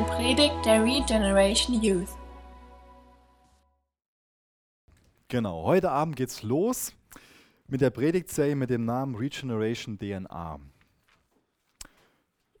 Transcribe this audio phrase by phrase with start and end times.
[0.00, 2.08] eine Predigt der Regeneration Youth.
[5.28, 6.94] Genau, heute Abend geht's los
[7.66, 10.58] mit der Predigtserie mit dem Namen Regeneration DNA.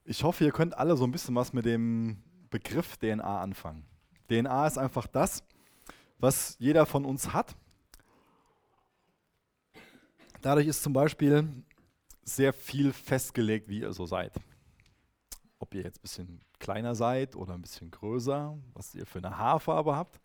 [0.04, 3.86] Ich hoffe, ihr könnt alle so ein bisschen was mit dem Begriff DNA anfangen.
[4.28, 5.42] DNA ist einfach das,
[6.18, 7.56] was jeder von uns hat.
[10.42, 11.48] Dadurch ist zum Beispiel
[12.22, 14.32] sehr viel festgelegt, wie ihr so seid.
[15.60, 19.38] Ob ihr jetzt ein bisschen kleiner seid oder ein bisschen größer, was ihr für eine
[19.38, 20.20] Haarfarbe habt.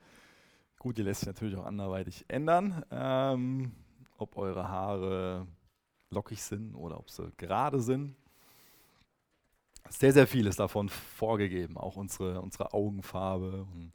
[0.79, 2.83] Gut, die lässt sich natürlich auch anderweitig ändern.
[2.89, 3.73] Ähm,
[4.17, 5.45] ob eure Haare
[6.09, 8.15] lockig sind oder ob sie gerade sind.
[9.89, 13.67] Sehr, sehr viel ist davon vorgegeben, auch unsere, unsere Augenfarbe.
[13.73, 13.93] Und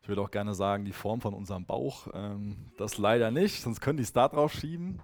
[0.00, 2.08] ich würde auch gerne sagen, die Form von unserem Bauch.
[2.14, 5.02] Ähm, das leider nicht, sonst könnte ich es da drauf schieben.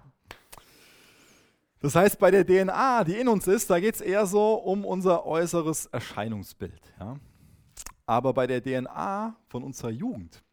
[1.79, 4.85] Das heißt, bei der DNA, die in uns ist, da geht es eher so um
[4.85, 6.81] unser äußeres Erscheinungsbild.
[6.99, 7.17] Ja?
[8.05, 10.43] Aber bei der DNA von unserer Jugend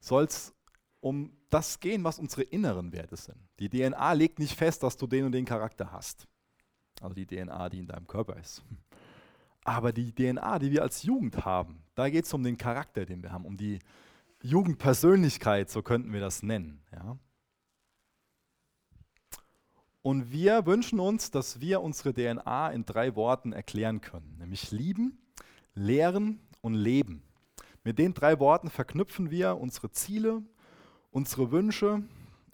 [0.00, 0.54] soll es
[1.00, 3.36] um das gehen, was unsere inneren Werte sind.
[3.58, 6.26] Die DNA legt nicht fest, dass du den und den Charakter hast.
[7.00, 8.62] Also die DNA, die in deinem Körper ist.
[9.64, 13.22] Aber die DNA, die wir als Jugend haben, da geht es um den Charakter, den
[13.22, 13.78] wir haben, um die
[14.42, 16.82] Jugendpersönlichkeit, so könnten wir das nennen.
[16.92, 17.16] Ja?
[20.02, 25.18] Und wir wünschen uns, dass wir unsere DNA in drei Worten erklären können, nämlich lieben,
[25.74, 27.22] lehren und leben.
[27.84, 30.42] Mit den drei Worten verknüpfen wir unsere Ziele,
[31.12, 32.02] unsere Wünsche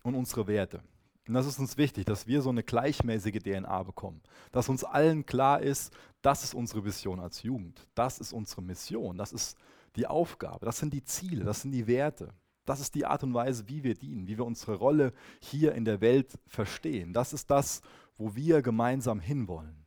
[0.03, 0.83] und unsere Werte.
[1.27, 4.23] Und das ist uns wichtig, dass wir so eine gleichmäßige DNA bekommen.
[4.51, 7.87] Dass uns allen klar ist, das ist unsere Vision als Jugend.
[7.95, 9.19] Das ist unsere Mission.
[9.19, 9.59] Das ist
[9.97, 10.65] die Aufgabe.
[10.65, 11.45] Das sind die Ziele.
[11.45, 12.33] Das sind die Werte.
[12.69, 15.87] Das ist die Art und Weise, wie wir dienen, wie wir unsere Rolle hier in
[15.87, 17.15] der Welt verstehen.
[17.15, 17.81] Das ist das,
[18.19, 19.87] wo wir gemeinsam hinwollen.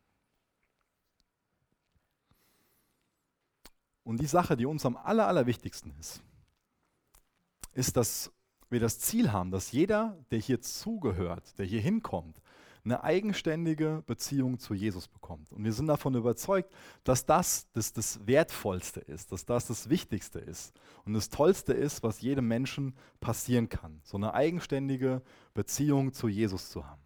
[4.04, 6.24] Und die Sache, die uns am aller, allerwichtigsten ist,
[7.74, 8.32] ist, dass
[8.72, 12.42] wir das Ziel haben, dass jeder, der hier zugehört, der hier hinkommt,
[12.84, 15.52] eine eigenständige Beziehung zu Jesus bekommt.
[15.52, 20.40] Und wir sind davon überzeugt, dass das das, das Wertvollste ist, dass das das Wichtigste
[20.40, 20.74] ist
[21.06, 25.22] und das Tollste ist, was jedem Menschen passieren kann, so eine eigenständige
[25.54, 27.02] Beziehung zu Jesus zu haben.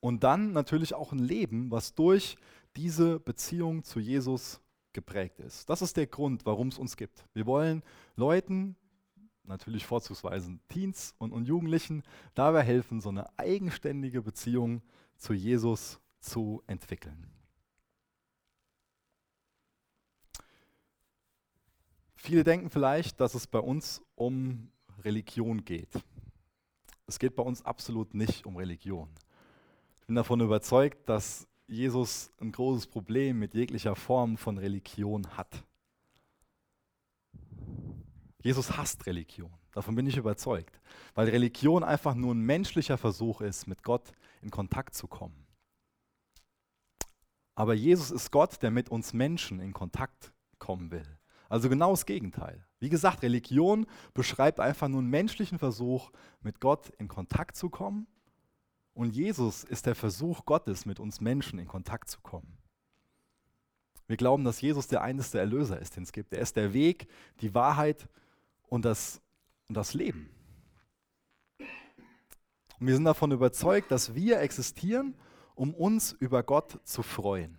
[0.00, 2.36] Und dann natürlich auch ein Leben, was durch
[2.76, 4.60] diese Beziehung zu Jesus
[4.92, 5.68] geprägt ist.
[5.68, 7.24] Das ist der Grund, warum es uns gibt.
[7.34, 7.82] Wir wollen
[8.16, 8.76] Leuten
[9.44, 12.02] natürlich vorzugsweise Teens und, und Jugendlichen,
[12.34, 14.82] dabei helfen, so eine eigenständige Beziehung
[15.16, 17.26] zu Jesus zu entwickeln.
[22.16, 24.70] Viele denken vielleicht, dass es bei uns um
[25.04, 25.88] Religion geht.
[27.06, 29.08] Es geht bei uns absolut nicht um Religion.
[30.00, 35.64] Ich bin davon überzeugt, dass Jesus ein großes Problem mit jeglicher Form von Religion hat.
[38.42, 39.52] Jesus hasst Religion.
[39.72, 40.80] Davon bin ich überzeugt.
[41.14, 44.12] Weil Religion einfach nur ein menschlicher Versuch ist, mit Gott
[44.42, 45.46] in Kontakt zu kommen.
[47.54, 51.18] Aber Jesus ist Gott, der mit uns Menschen in Kontakt kommen will.
[51.50, 52.64] Also genau das Gegenteil.
[52.78, 58.06] Wie gesagt, Religion beschreibt einfach nur einen menschlichen Versuch, mit Gott in Kontakt zu kommen.
[58.94, 62.56] Und Jesus ist der Versuch Gottes, mit uns Menschen in Kontakt zu kommen.
[64.06, 66.32] Wir glauben, dass Jesus der einzige Erlöser ist, den es gibt.
[66.32, 67.08] Er ist der Weg,
[67.40, 68.08] die Wahrheit
[68.70, 69.20] und das,
[69.68, 70.30] und das Leben.
[72.78, 75.14] Und wir sind davon überzeugt, dass wir existieren,
[75.54, 77.58] um uns über Gott zu freuen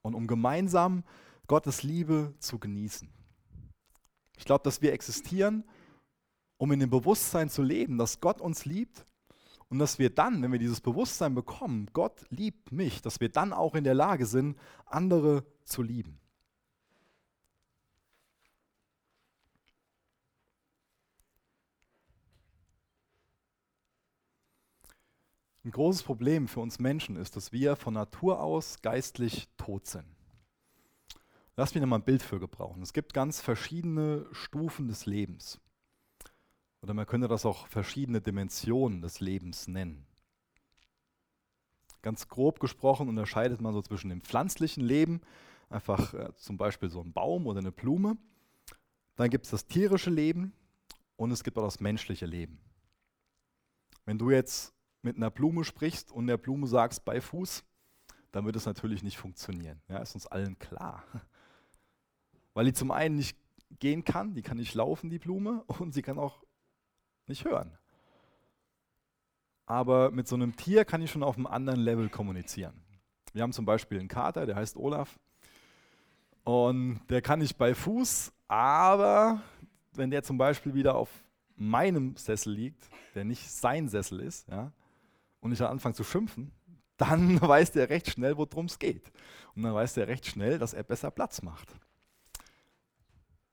[0.00, 1.04] und um gemeinsam
[1.46, 3.10] Gottes Liebe zu genießen.
[4.38, 5.64] Ich glaube, dass wir existieren,
[6.56, 9.04] um in dem Bewusstsein zu leben, dass Gott uns liebt
[9.68, 13.52] und dass wir dann, wenn wir dieses Bewusstsein bekommen, Gott liebt mich, dass wir dann
[13.52, 14.56] auch in der Lage sind,
[14.86, 16.21] andere zu lieben.
[25.64, 30.06] Ein großes Problem für uns Menschen ist, dass wir von Natur aus geistlich tot sind.
[31.56, 32.82] Lass mich nochmal ein Bild für gebrauchen.
[32.82, 35.60] Es gibt ganz verschiedene Stufen des Lebens.
[36.80, 40.04] Oder man könnte das auch verschiedene Dimensionen des Lebens nennen.
[42.00, 45.20] Ganz grob gesprochen unterscheidet man so zwischen dem pflanzlichen Leben,
[45.68, 48.16] einfach äh, zum Beispiel so ein Baum oder eine Blume.
[49.14, 50.52] Dann gibt es das tierische Leben
[51.14, 52.58] und es gibt auch das menschliche Leben.
[54.04, 57.64] Wenn du jetzt mit einer Blume sprichst und der Blume sagst bei Fuß,
[58.30, 59.80] dann wird es natürlich nicht funktionieren.
[59.88, 61.04] Ja, ist uns allen klar.
[62.54, 63.36] Weil die zum einen nicht
[63.78, 66.42] gehen kann, die kann nicht laufen, die Blume, und sie kann auch
[67.26, 67.76] nicht hören.
[69.66, 72.74] Aber mit so einem Tier kann ich schon auf einem anderen Level kommunizieren.
[73.32, 75.18] Wir haben zum Beispiel einen Kater, der heißt Olaf.
[76.44, 79.40] Und der kann nicht bei Fuß, aber
[79.94, 81.08] wenn der zum Beispiel wieder auf
[81.54, 84.72] meinem Sessel liegt, der nicht sein Sessel ist, ja,
[85.42, 86.52] und ich dann anfange zu schimpfen,
[86.96, 89.12] dann weiß der recht schnell, worum es geht.
[89.54, 91.74] Und dann weiß der recht schnell, dass er besser Platz macht.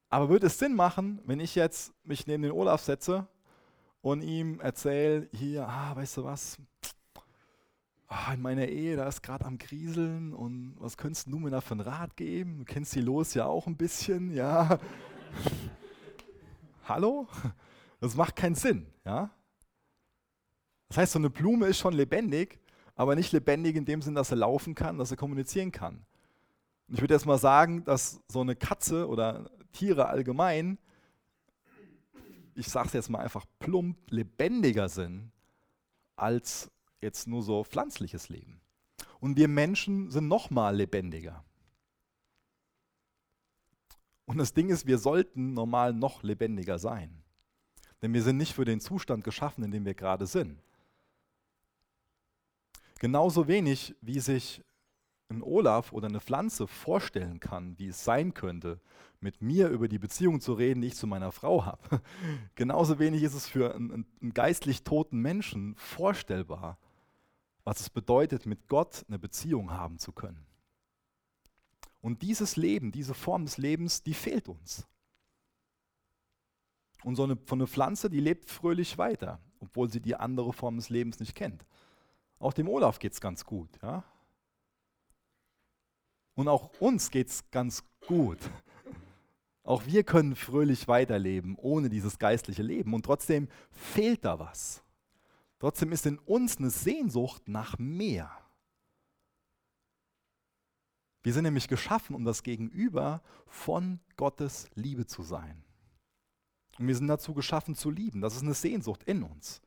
[0.10, 3.28] Aber würde es Sinn machen, wenn ich jetzt mich neben den Olaf setze
[4.02, 6.58] und ihm erzähle, hier, ah, weißt du was,
[8.08, 11.62] ah, in meiner Ehe, da ist gerade am Grieseln und was könntest du mir da
[11.62, 12.60] für einen Rat geben?
[12.60, 14.80] Du kennst die Los ja auch ein bisschen, ja.
[16.88, 17.28] Hallo?
[18.00, 19.30] Das macht keinen Sinn, ja.
[20.90, 22.60] Das heißt, so eine Blume ist schon lebendig,
[22.96, 26.06] aber nicht lebendig in dem Sinn, dass er laufen kann, dass er kommunizieren kann.
[26.88, 30.80] Und ich würde jetzt mal sagen, dass so eine Katze oder Tiere allgemein,
[32.56, 35.32] ich sage es jetzt mal einfach plump, lebendiger sind
[36.16, 36.70] als
[37.00, 38.60] jetzt nur so pflanzliches Leben.
[39.20, 41.44] Und wir Menschen sind noch mal lebendiger.
[44.26, 47.24] Und das Ding ist, wir sollten normal noch lebendiger sein.
[48.02, 50.62] Denn wir sind nicht für den Zustand geschaffen, in dem wir gerade sind.
[53.00, 54.62] Genauso wenig, wie sich
[55.30, 58.82] ein Olaf oder eine Pflanze vorstellen kann, wie es sein könnte,
[59.22, 62.02] mit mir über die Beziehung zu reden, die ich zu meiner Frau habe.
[62.56, 66.78] Genauso wenig ist es für einen, einen geistlich toten Menschen vorstellbar,
[67.64, 70.46] was es bedeutet, mit Gott eine Beziehung haben zu können.
[72.02, 74.88] Und dieses Leben, diese Form des Lebens, die fehlt uns.
[77.04, 80.78] Und so eine, von einer Pflanze, die lebt fröhlich weiter, obwohl sie die andere Form
[80.78, 81.66] des Lebens nicht kennt.
[82.40, 83.70] Auch dem Olaf geht es ganz gut.
[83.82, 84.04] Ja?
[86.36, 88.40] Und auch uns geht es ganz gut.
[89.64, 92.94] Auch wir können fröhlich weiterleben ohne dieses geistliche Leben.
[92.94, 94.82] Und trotzdem fehlt da was.
[95.60, 98.32] Trotzdem ist in uns eine Sehnsucht nach mehr.
[101.22, 105.62] Wir sind nämlich geschaffen, um das Gegenüber von Gottes Liebe zu sein.
[106.80, 108.22] Und wir sind dazu geschaffen zu lieben.
[108.22, 109.62] Das ist eine Sehnsucht in uns.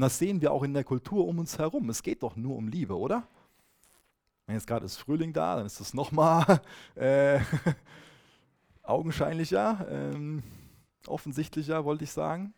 [0.00, 1.90] Und das sehen wir auch in der Kultur um uns herum.
[1.90, 3.28] Es geht doch nur um Liebe, oder?
[4.46, 6.62] Wenn jetzt gerade ist Frühling da, dann ist das nochmal
[6.94, 7.38] äh,
[8.82, 10.42] augenscheinlicher, ähm,
[11.06, 12.54] offensichtlicher, wollte ich sagen.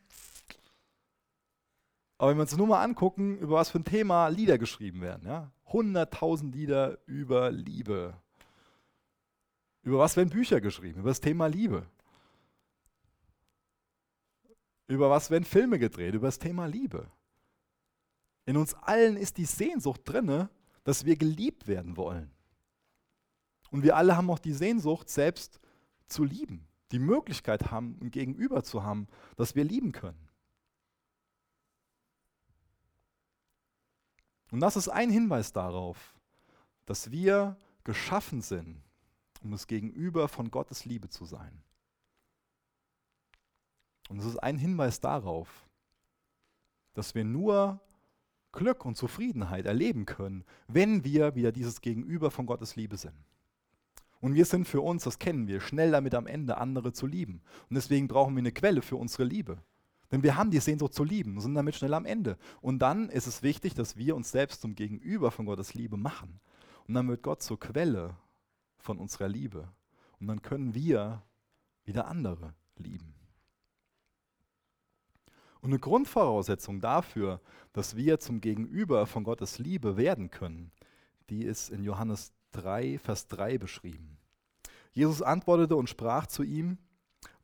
[2.16, 5.26] Aber wenn wir uns nur mal angucken, über was für ein Thema Lieder geschrieben werden,
[5.26, 5.50] ja?
[5.66, 8.14] 100.000 Lieder über Liebe.
[9.82, 11.00] Über was werden Bücher geschrieben?
[11.00, 11.86] Über das Thema Liebe.
[14.86, 16.14] Über was werden Filme gedreht?
[16.14, 17.10] Über das Thema Liebe.
[18.44, 20.50] In uns allen ist die Sehnsucht drinne,
[20.84, 22.30] dass wir geliebt werden wollen.
[23.70, 25.60] Und wir alle haben auch die Sehnsucht, selbst
[26.06, 29.06] zu lieben, die Möglichkeit haben, ein Gegenüber zu haben,
[29.36, 30.28] das wir lieben können.
[34.50, 36.14] Und das ist ein Hinweis darauf,
[36.84, 38.82] dass wir geschaffen sind,
[39.42, 41.62] um das Gegenüber von Gottes Liebe zu sein.
[44.10, 45.48] Und es ist ein Hinweis darauf,
[46.92, 47.80] dass wir nur
[48.52, 53.14] Glück und Zufriedenheit erleben können, wenn wir wieder dieses Gegenüber von Gottes Liebe sind.
[54.20, 57.42] Und wir sind für uns, das kennen wir, schnell damit am Ende andere zu lieben.
[57.68, 59.58] Und deswegen brauchen wir eine Quelle für unsere Liebe.
[60.12, 62.36] Denn wir haben die Sehnsucht zu lieben und sind damit schnell am Ende.
[62.60, 66.38] Und dann ist es wichtig, dass wir uns selbst zum Gegenüber von Gottes Liebe machen.
[66.86, 68.16] Und dann wird Gott zur Quelle
[68.78, 69.72] von unserer Liebe.
[70.20, 71.22] Und dann können wir
[71.84, 73.11] wieder andere lieben.
[75.62, 77.40] Und eine Grundvoraussetzung dafür,
[77.72, 80.72] dass wir zum Gegenüber von Gottes Liebe werden können,
[81.30, 84.18] die ist in Johannes 3, Vers 3 beschrieben.
[84.92, 86.78] Jesus antwortete und sprach zu ihm,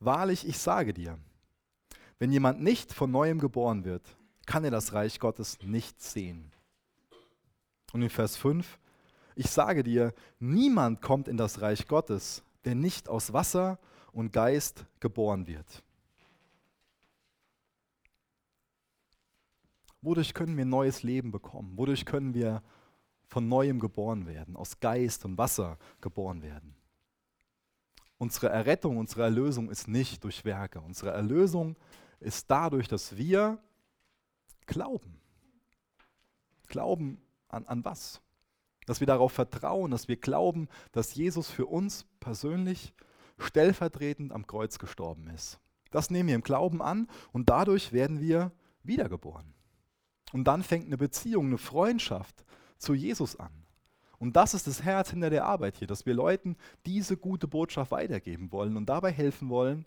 [0.01, 1.19] Wahrlich, ich sage dir,
[2.19, 4.03] wenn jemand nicht von neuem geboren wird,
[4.47, 6.53] kann er das Reich Gottes nicht sehen.
[7.93, 8.79] Und in Vers 5,
[9.37, 13.79] ich sage dir, niemand kommt in das Reich Gottes, der nicht aus Wasser
[14.13, 15.85] und Geist geboren wird.
[20.01, 21.77] Wodurch können wir neues Leben bekommen?
[21.77, 22.63] Wodurch können wir
[23.27, 26.75] von neuem geboren werden, aus Geist und Wasser geboren werden?
[28.17, 30.81] Unsere Errettung, unsere Erlösung ist nicht durch Werke.
[30.81, 31.77] Unsere Erlösung
[32.21, 33.59] ist dadurch, dass wir
[34.67, 35.21] glauben.
[36.67, 38.21] Glauben an, an was?
[38.87, 42.93] Dass wir darauf vertrauen, dass wir glauben, dass Jesus für uns persönlich
[43.39, 45.61] stellvertretend am Kreuz gestorben ist.
[45.91, 48.53] Das nehmen wir im Glauben an und dadurch werden wir
[48.83, 49.55] wiedergeboren.
[50.33, 52.45] Und dann fängt eine Beziehung, eine Freundschaft
[52.77, 53.53] zu Jesus an.
[54.19, 56.57] Und das ist das Herz hinter der Arbeit hier, dass wir Leuten
[56.87, 59.87] diese gute Botschaft weitergeben wollen und dabei helfen wollen,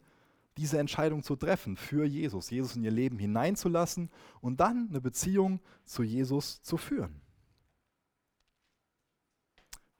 [0.58, 4.10] diese Entscheidung zu treffen für Jesus, Jesus in ihr Leben hineinzulassen
[4.42, 7.22] und dann eine Beziehung zu Jesus zu führen.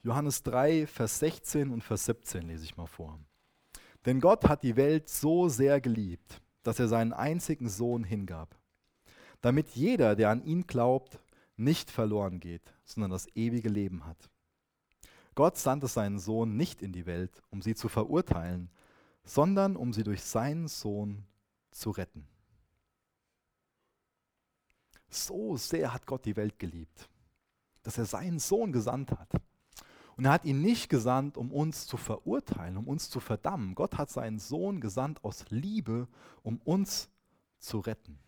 [0.04, 3.20] Johannes 3, Vers 16 und Vers 17 lese ich mal vor.
[4.06, 8.56] Denn Gott hat die Welt so sehr geliebt, dass er seinen einzigen Sohn hingab,
[9.42, 11.20] damit jeder, der an ihn glaubt,
[11.58, 14.30] nicht verloren geht, sondern das ewige Leben hat.
[15.36, 18.70] Gott sandte seinen Sohn nicht in die Welt, um sie zu verurteilen,
[19.24, 21.24] sondern um sie durch seinen Sohn
[21.72, 22.28] zu retten.
[25.10, 27.10] So sehr hat Gott die Welt geliebt,
[27.84, 29.30] dass er seinen Sohn gesandt hat.
[30.18, 33.76] Und er hat ihn nicht gesandt, um uns zu verurteilen, um uns zu verdammen.
[33.76, 36.08] Gott hat seinen Sohn gesandt aus Liebe,
[36.44, 37.10] um uns
[37.60, 38.20] zu retten.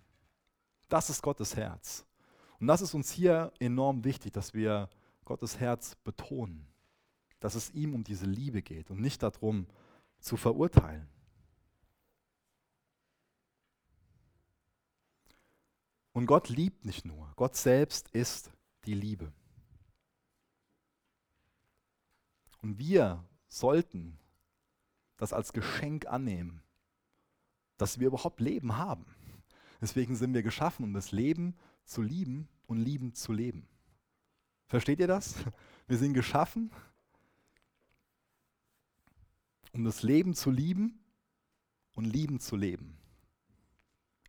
[0.94, 2.06] Das ist Gottes Herz.
[2.60, 4.92] Und das ist uns hier enorm wichtig, dass wir
[5.26, 6.68] Gottes Herz betonen,
[7.40, 9.66] dass es ihm um diese Liebe geht und nicht darum
[10.20, 11.10] zu verurteilen.
[16.12, 18.52] Und Gott liebt nicht nur, Gott selbst ist
[18.86, 19.34] die Liebe.
[22.62, 24.20] Und wir sollten
[25.18, 26.62] das als Geschenk annehmen,
[27.78, 29.08] dass wir überhaupt Leben haben.
[29.84, 33.68] Deswegen sind wir geschaffen, um das Leben zu lieben und lieben zu leben.
[34.66, 35.36] Versteht ihr das?
[35.88, 36.72] Wir sind geschaffen,
[39.74, 41.04] um das Leben zu lieben
[41.96, 42.98] und lieben zu leben.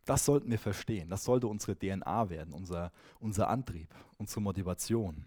[0.03, 1.09] Das sollten wir verstehen.
[1.09, 5.23] Das sollte unsere DNA werden, unser, unser Antrieb, unsere Motivation.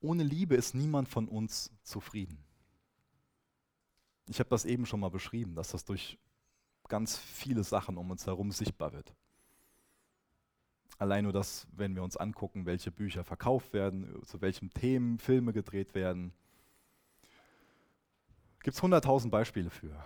[0.00, 2.44] Ohne Liebe ist niemand von uns zufrieden.
[4.26, 6.18] Ich habe das eben schon mal beschrieben, dass das durch
[6.92, 9.14] ganz viele Sachen um uns herum sichtbar wird.
[10.98, 15.54] Allein nur das, wenn wir uns angucken, welche Bücher verkauft werden, zu welchen Themen Filme
[15.54, 16.34] gedreht werden,
[18.62, 19.96] gibt es hunderttausend Beispiele für,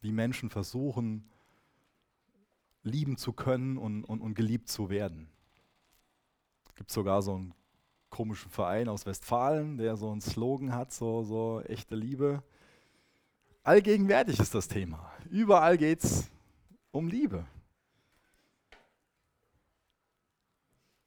[0.00, 1.30] wie Menschen versuchen,
[2.82, 5.28] lieben zu können und, und, und geliebt zu werden.
[6.74, 7.54] Gibt sogar so einen
[8.10, 12.42] komischen Verein aus Westfalen, der so einen Slogan hat, so, so echte Liebe.
[13.64, 15.10] Allgegenwärtig ist das Thema.
[15.30, 16.30] Überall geht es
[16.90, 17.46] um Liebe.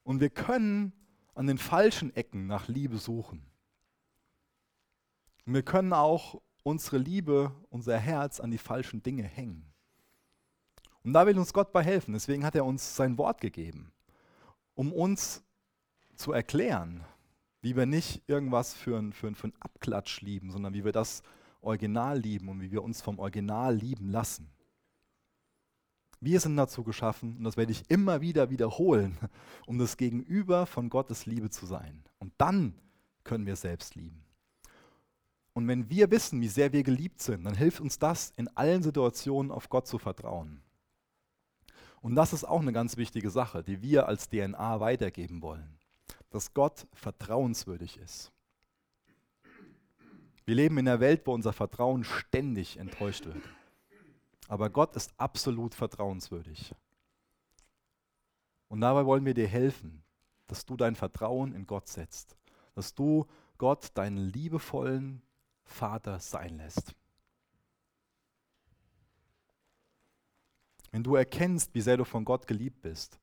[0.01, 0.91] Und wir können
[1.35, 3.45] an den falschen Ecken nach Liebe suchen.
[5.45, 9.71] Und wir können auch unsere Liebe, unser Herz an die falschen Dinge hängen.
[11.03, 12.13] Und da will uns Gott bei helfen.
[12.13, 13.93] Deswegen hat er uns sein Wort gegeben,
[14.73, 15.43] um uns
[16.15, 17.05] zu erklären,
[17.61, 21.21] wie wir nicht irgendwas für einen für für ein Abklatsch lieben, sondern wie wir das
[21.67, 24.49] Original lieben und wie wir uns vom Original lieben lassen.
[26.19, 29.17] Wir sind dazu geschaffen, und das werde ich immer wieder wiederholen,
[29.67, 32.03] um das Gegenüber von Gottes Liebe zu sein.
[32.17, 32.73] Und dann
[33.23, 34.23] können wir selbst lieben.
[35.53, 38.83] Und wenn wir wissen, wie sehr wir geliebt sind, dann hilft uns das, in allen
[38.83, 40.61] Situationen auf Gott zu vertrauen.
[42.01, 45.77] Und das ist auch eine ganz wichtige Sache, die wir als DNA weitergeben wollen,
[46.29, 48.31] dass Gott vertrauenswürdig ist.
[50.47, 53.43] Wir leben in einer Welt, wo unser Vertrauen ständig enttäuscht wird.
[54.47, 56.73] Aber Gott ist absolut vertrauenswürdig.
[58.69, 60.05] Und dabei wollen wir dir helfen,
[60.47, 62.37] dass du dein Vertrauen in Gott setzt,
[62.75, 63.27] dass du
[63.57, 65.21] Gott deinen liebevollen
[65.65, 66.95] Vater sein lässt.
[70.91, 73.19] Wenn du erkennst, wie sehr du von Gott geliebt bist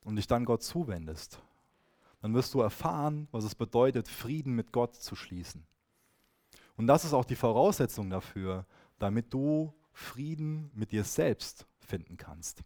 [0.00, 1.42] und dich dann Gott zuwendest,
[2.22, 5.66] dann wirst du erfahren, was es bedeutet, Frieden mit Gott zu schließen.
[6.82, 8.66] Und das ist auch die Voraussetzung dafür,
[8.98, 12.64] damit du Frieden mit dir selbst finden kannst.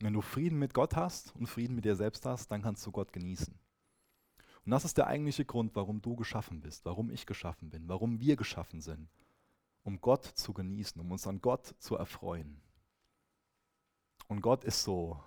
[0.00, 2.92] Wenn du Frieden mit Gott hast und Frieden mit dir selbst hast, dann kannst du
[2.92, 3.58] Gott genießen.
[4.64, 8.18] Und das ist der eigentliche Grund, warum du geschaffen bist, warum ich geschaffen bin, warum
[8.18, 9.10] wir geschaffen sind.
[9.82, 12.62] Um Gott zu genießen, um uns an Gott zu erfreuen.
[14.28, 15.22] Und Gott ist so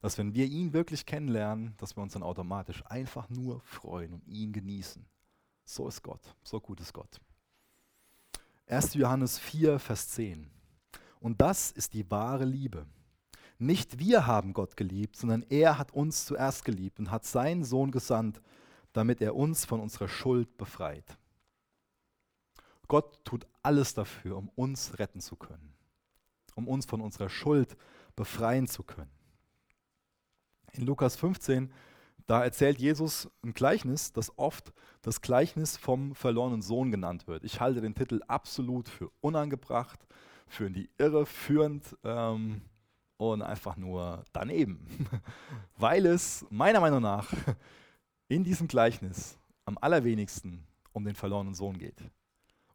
[0.00, 4.26] dass wenn wir ihn wirklich kennenlernen, dass wir uns dann automatisch einfach nur freuen und
[4.26, 5.04] ihn genießen.
[5.64, 7.20] So ist Gott, so gut ist Gott.
[8.66, 8.94] 1.
[8.94, 10.50] Johannes 4, Vers 10.
[11.20, 12.86] Und das ist die wahre Liebe.
[13.58, 17.90] Nicht wir haben Gott geliebt, sondern er hat uns zuerst geliebt und hat seinen Sohn
[17.90, 18.40] gesandt,
[18.94, 21.18] damit er uns von unserer Schuld befreit.
[22.88, 25.74] Gott tut alles dafür, um uns retten zu können,
[26.54, 27.76] um uns von unserer Schuld
[28.16, 29.19] befreien zu können.
[30.72, 31.72] In Lukas 15,
[32.26, 34.72] da erzählt Jesus ein Gleichnis, das oft
[35.02, 37.44] das Gleichnis vom verlorenen Sohn genannt wird.
[37.44, 40.06] Ich halte den Titel absolut für unangebracht,
[40.46, 42.62] für in die Irre führend ähm,
[43.16, 44.86] und einfach nur daneben,
[45.76, 47.32] weil es meiner Meinung nach
[48.28, 52.00] in diesem Gleichnis am allerwenigsten um den verlorenen Sohn geht.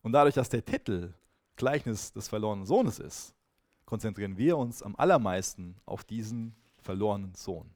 [0.02, 1.14] Und dadurch, dass der Titel
[1.56, 3.34] Gleichnis des verlorenen Sohnes ist,
[3.86, 7.70] konzentrieren wir uns am allermeisten auf diesen verlorenen Sohn.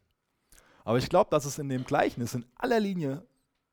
[0.90, 3.24] Aber ich glaube, dass es in dem Gleichnis in aller Linie,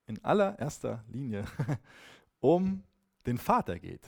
[0.07, 1.47] in allererster Linie
[2.41, 2.83] um
[3.25, 4.03] den Vater geht,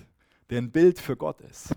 [0.50, 1.74] der ein Bild für Gott ist.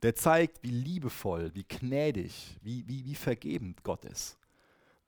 [0.00, 4.38] Der zeigt, wie liebevoll, wie gnädig, wie, wie, wie vergebend Gott ist.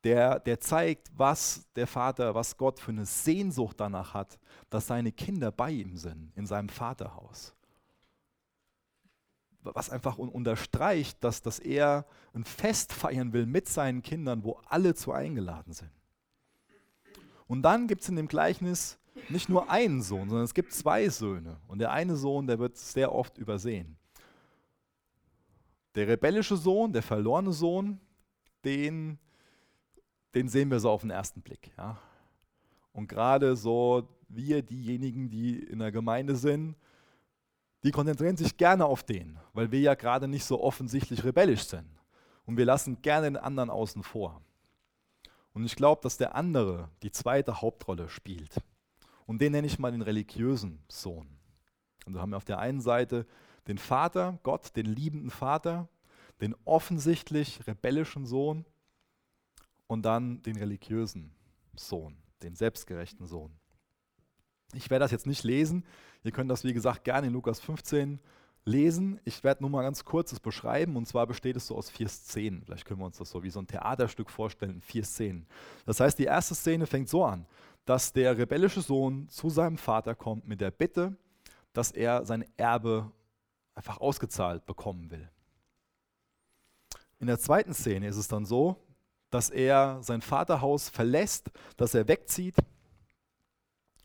[0.04, 5.12] Der, der zeigt, was der Vater, was Gott für eine Sehnsucht danach hat, dass seine
[5.12, 7.56] Kinder bei ihm sind, in seinem Vaterhaus
[9.74, 14.94] was einfach unterstreicht, dass, dass er ein Fest feiern will mit seinen Kindern, wo alle
[14.94, 15.90] zu eingeladen sind.
[17.46, 18.98] Und dann gibt es in dem Gleichnis
[19.28, 21.58] nicht nur einen Sohn, sondern es gibt zwei Söhne.
[21.66, 23.96] Und der eine Sohn, der wird sehr oft übersehen.
[25.94, 28.00] Der rebellische Sohn, der verlorene Sohn,
[28.64, 29.18] den,
[30.34, 31.72] den sehen wir so auf den ersten Blick.
[31.76, 31.98] Ja.
[32.92, 36.76] Und gerade so wir, diejenigen, die in der Gemeinde sind,
[37.88, 41.88] die konzentrieren sich gerne auf den, weil wir ja gerade nicht so offensichtlich rebellisch sind.
[42.44, 44.42] Und wir lassen gerne den anderen außen vor.
[45.54, 48.60] Und ich glaube, dass der andere die zweite Hauptrolle spielt.
[49.24, 51.38] Und den nenne ich mal den religiösen Sohn.
[52.04, 53.26] Und wir haben auf der einen Seite
[53.68, 55.88] den Vater, Gott, den liebenden Vater,
[56.42, 58.66] den offensichtlich rebellischen Sohn
[59.86, 61.34] und dann den religiösen
[61.74, 63.58] Sohn, den selbstgerechten Sohn.
[64.74, 65.84] Ich werde das jetzt nicht lesen.
[66.24, 68.20] Ihr könnt das, wie gesagt, gerne in Lukas 15
[68.64, 69.20] lesen.
[69.24, 70.96] Ich werde nur mal ganz kurz es beschreiben.
[70.96, 72.62] Und zwar besteht es so aus vier Szenen.
[72.64, 75.46] Vielleicht können wir uns das so wie so ein Theaterstück vorstellen, vier Szenen.
[75.86, 77.46] Das heißt, die erste Szene fängt so an,
[77.84, 81.16] dass der rebellische Sohn zu seinem Vater kommt mit der Bitte,
[81.72, 83.10] dass er sein Erbe
[83.74, 85.30] einfach ausgezahlt bekommen will.
[87.20, 88.76] In der zweiten Szene ist es dann so,
[89.30, 92.56] dass er sein Vaterhaus verlässt, dass er wegzieht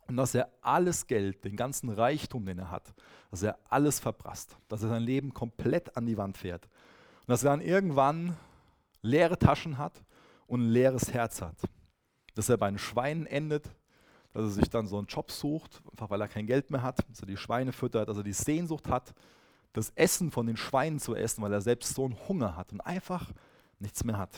[0.08, 2.94] und dass er alles Geld, den ganzen Reichtum, den er hat,
[3.32, 6.66] dass er alles verprasst, dass er sein Leben komplett an die Wand fährt
[7.22, 8.36] und dass er dann irgendwann
[9.02, 10.04] leere Taschen hat
[10.48, 11.58] und ein leeres Herz hat,
[12.36, 13.66] dass er bei den Schweinen endet,
[14.34, 17.00] dass er sich dann so einen Job sucht, einfach weil er kein Geld mehr hat,
[17.10, 19.14] dass er die Schweine füttert, dass er die Sehnsucht hat,
[19.74, 22.82] das Essen von den Schweinen zu essen, weil er selbst so einen Hunger hat und
[22.82, 23.32] einfach
[23.80, 24.36] nichts mehr hat.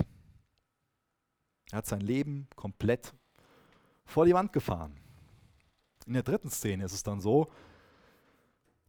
[1.71, 3.13] Er hat sein Leben komplett
[4.05, 4.95] vor die Wand gefahren.
[6.05, 7.51] In der dritten Szene ist es dann so,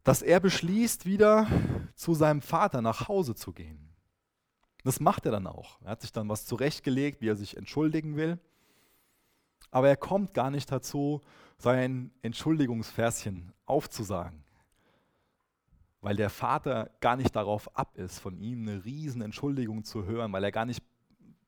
[0.03, 1.47] dass er beschließt, wieder
[1.95, 3.89] zu seinem Vater nach Hause zu gehen.
[4.83, 5.81] Das macht er dann auch.
[5.81, 8.39] Er hat sich dann was zurechtgelegt, wie er sich entschuldigen will.
[9.71, 11.21] Aber er kommt gar nicht dazu,
[11.57, 14.45] sein Entschuldigungsverschen aufzusagen.
[15.99, 20.31] Weil der Vater gar nicht darauf ab ist, von ihm eine riesen Entschuldigung zu hören,
[20.31, 20.83] weil er gar nicht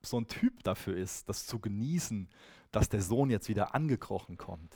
[0.02, 2.28] so ein Typ dafür ist, das zu genießen,
[2.72, 4.76] dass der Sohn jetzt wieder angekrochen kommt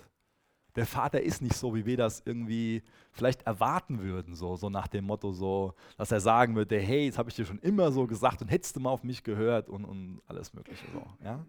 [0.75, 4.87] der Vater ist nicht so, wie wir das irgendwie vielleicht erwarten würden, so, so nach
[4.87, 8.07] dem Motto, so, dass er sagen würde, hey, das habe ich dir schon immer so
[8.07, 10.85] gesagt und hättest du mal auf mich gehört und, und alles Mögliche.
[10.91, 11.45] So, ja?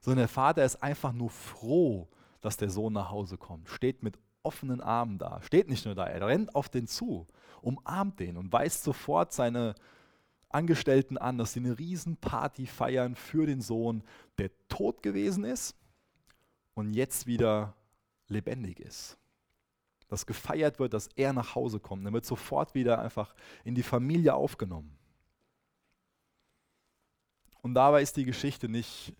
[0.00, 2.08] Sondern der Vater ist einfach nur froh,
[2.40, 6.06] dass der Sohn nach Hause kommt, steht mit offenen Armen da, steht nicht nur da,
[6.06, 7.26] er rennt auf den zu,
[7.60, 9.74] umarmt den und weist sofort seine
[10.48, 14.02] Angestellten an, dass sie eine Riesenparty feiern für den Sohn,
[14.38, 15.76] der tot gewesen ist
[16.72, 17.74] und jetzt wieder
[18.28, 19.18] lebendig ist.
[20.08, 22.06] Dass gefeiert wird, dass er nach Hause kommt.
[22.06, 24.96] Er wird sofort wieder einfach in die Familie aufgenommen.
[27.60, 29.14] Und dabei ist die Geschichte nicht,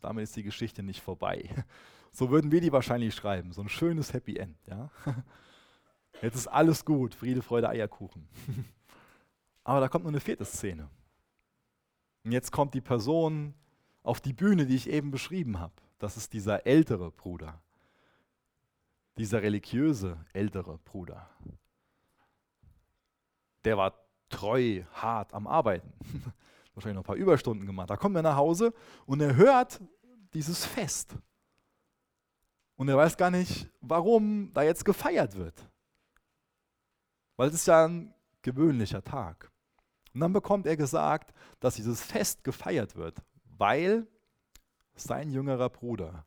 [0.00, 1.48] damit ist die Geschichte nicht vorbei.
[2.14, 3.52] So würden wir die wahrscheinlich schreiben.
[3.52, 4.54] So ein schönes Happy End.
[4.66, 4.90] Ja?
[6.20, 8.28] Jetzt ist alles gut, Friede, Freude, Eierkuchen.
[9.64, 10.90] Aber da kommt nur eine vierte Szene.
[12.22, 13.54] Und jetzt kommt die Person
[14.02, 15.72] auf die Bühne, die ich eben beschrieben habe.
[15.98, 17.62] Das ist dieser ältere Bruder
[19.22, 21.30] dieser religiöse ältere Bruder,
[23.64, 23.94] der war
[24.28, 25.92] treu, hart am Arbeiten.
[26.74, 27.88] Wahrscheinlich noch ein paar Überstunden gemacht.
[27.88, 28.74] Da kommt er nach Hause
[29.06, 29.80] und er hört
[30.34, 31.14] dieses Fest.
[32.74, 35.70] Und er weiß gar nicht, warum da jetzt gefeiert wird.
[37.36, 39.52] Weil es ist ja ein gewöhnlicher Tag.
[40.12, 44.08] Und dann bekommt er gesagt, dass dieses Fest gefeiert wird, weil
[44.96, 46.26] sein jüngerer Bruder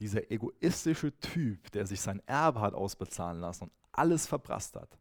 [0.00, 4.98] dieser egoistische Typ, der sich sein Erbe hat ausbezahlen lassen und alles verprasst hat,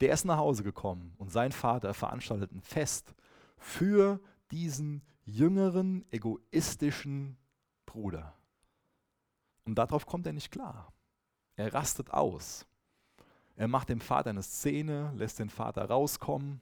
[0.00, 3.14] der ist nach Hause gekommen und sein Vater veranstaltet ein Fest
[3.56, 4.20] für
[4.50, 7.36] diesen jüngeren, egoistischen
[7.86, 8.34] Bruder.
[9.64, 10.92] Und darauf kommt er nicht klar.
[11.56, 12.66] Er rastet aus.
[13.56, 16.60] Er macht dem Vater eine Szene, lässt den Vater rauskommen.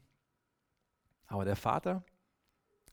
[1.26, 2.04] Aber der Vater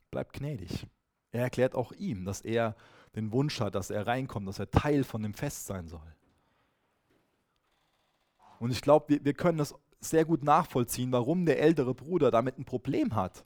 [0.09, 0.87] bleibt gnädig.
[1.31, 2.75] Er erklärt auch ihm, dass er
[3.19, 6.13] den Wunsch hat, dass er reinkommt, dass er Teil von dem Fest sein soll.
[8.59, 12.57] Und ich glaube, wir, wir können das sehr gut nachvollziehen, warum der ältere Bruder damit
[12.57, 13.45] ein Problem hat,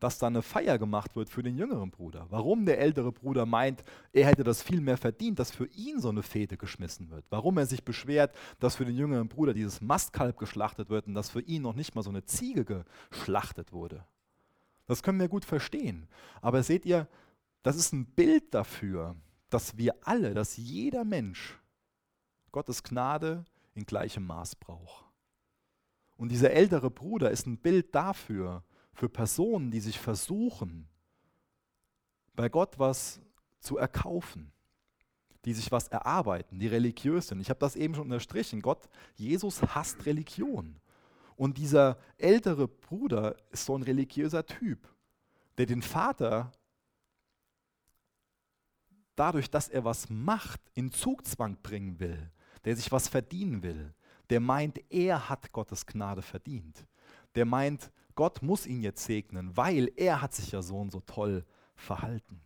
[0.00, 2.26] dass da eine Feier gemacht wird für den jüngeren Bruder.
[2.30, 6.08] Warum der ältere Bruder meint, er hätte das viel mehr verdient, dass für ihn so
[6.08, 7.24] eine Fete geschmissen wird.
[7.30, 11.30] Warum er sich beschwert, dass für den jüngeren Bruder dieses Mastkalb geschlachtet wird und dass
[11.30, 12.64] für ihn noch nicht mal so eine Ziege
[13.10, 14.04] geschlachtet wurde.
[14.86, 16.06] Das können wir gut verstehen.
[16.40, 17.08] Aber seht ihr,
[17.68, 19.14] das ist ein Bild dafür,
[19.50, 21.58] dass wir alle, dass jeder Mensch
[22.50, 25.04] Gottes Gnade in gleichem Maß braucht.
[26.16, 30.88] Und dieser ältere Bruder ist ein Bild dafür, für Personen, die sich versuchen,
[32.34, 33.20] bei Gott was
[33.60, 34.50] zu erkaufen,
[35.44, 37.38] die sich was erarbeiten, die religiös sind.
[37.40, 38.62] Ich habe das eben schon unterstrichen.
[38.62, 40.80] Gott, Jesus hasst Religion.
[41.36, 44.88] Und dieser ältere Bruder ist so ein religiöser Typ,
[45.58, 46.50] der den Vater
[49.18, 52.30] dadurch, dass er was macht, in Zugzwang bringen will,
[52.64, 53.94] der sich was verdienen will,
[54.30, 56.86] der meint, er hat Gottes Gnade verdient.
[57.34, 61.00] Der meint, Gott muss ihn jetzt segnen, weil er hat sich ja so und so
[61.00, 61.44] toll
[61.76, 62.40] verhalten.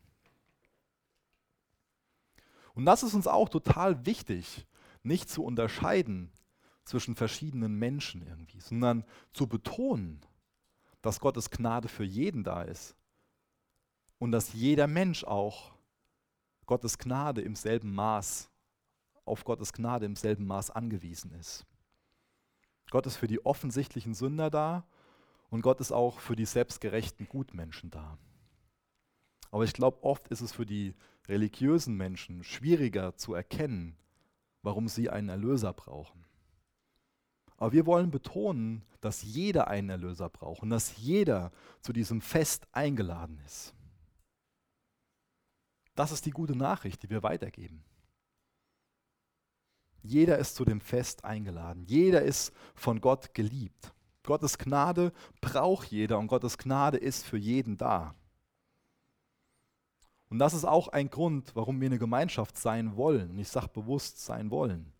[2.74, 4.66] Und das ist uns auch total wichtig,
[5.02, 6.30] nicht zu unterscheiden
[6.85, 10.20] zwischen verschiedenen Menschen irgendwie, sondern zu betonen,
[11.00, 12.96] dass Gottes Gnade für jeden da ist
[14.18, 15.72] und dass jeder Mensch auch
[16.72, 18.50] Gottes Gnade im selben Maß,
[19.26, 21.66] auf Gottes Gnade im selben Maß angewiesen ist.
[22.90, 24.87] Gott ist für die offensichtlichen Sünder da
[25.50, 28.16] und Gott ist auch für die selbstgerechten Gutmenschen da.
[29.50, 30.94] Aber ich glaube, oft ist es für die
[31.28, 33.98] religiösen Menschen schwieriger zu erkennen,
[34.62, 36.24] warum sie einen Erlöser brauchen.
[37.58, 42.66] Aber wir wollen betonen, dass jeder einen Erlöser braucht und dass jeder zu diesem Fest
[42.72, 43.74] eingeladen ist.
[45.94, 47.85] Das ist die gute Nachricht, die wir weitergeben.
[50.02, 51.85] Jeder ist zu dem Fest eingeladen.
[51.87, 53.94] Jeder ist von Gott geliebt.
[54.24, 58.14] Gottes Gnade braucht jeder und Gottes Gnade ist für jeden da.
[60.28, 63.31] Und das ist auch ein Grund, warum wir eine Gemeinschaft sein wollen.
[63.31, 64.92] Und ich sage bewusst sein wollen.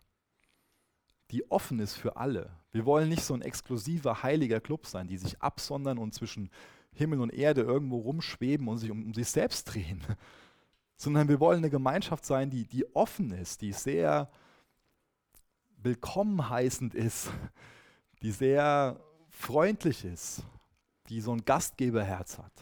[1.31, 2.51] Die offen ist für alle.
[2.71, 6.51] Wir wollen nicht so ein exklusiver, heiliger Club sein, die sich absondern und zwischen
[6.93, 10.01] Himmel und Erde irgendwo rumschweben und sich um, um sich selbst drehen.
[11.03, 14.31] Sondern wir wollen eine Gemeinschaft sein, die, die offen ist, die sehr
[15.75, 17.29] willkommen heißend ist,
[18.21, 18.97] die sehr
[19.29, 20.43] freundlich ist,
[21.09, 22.53] die so ein Gastgeberherz hat,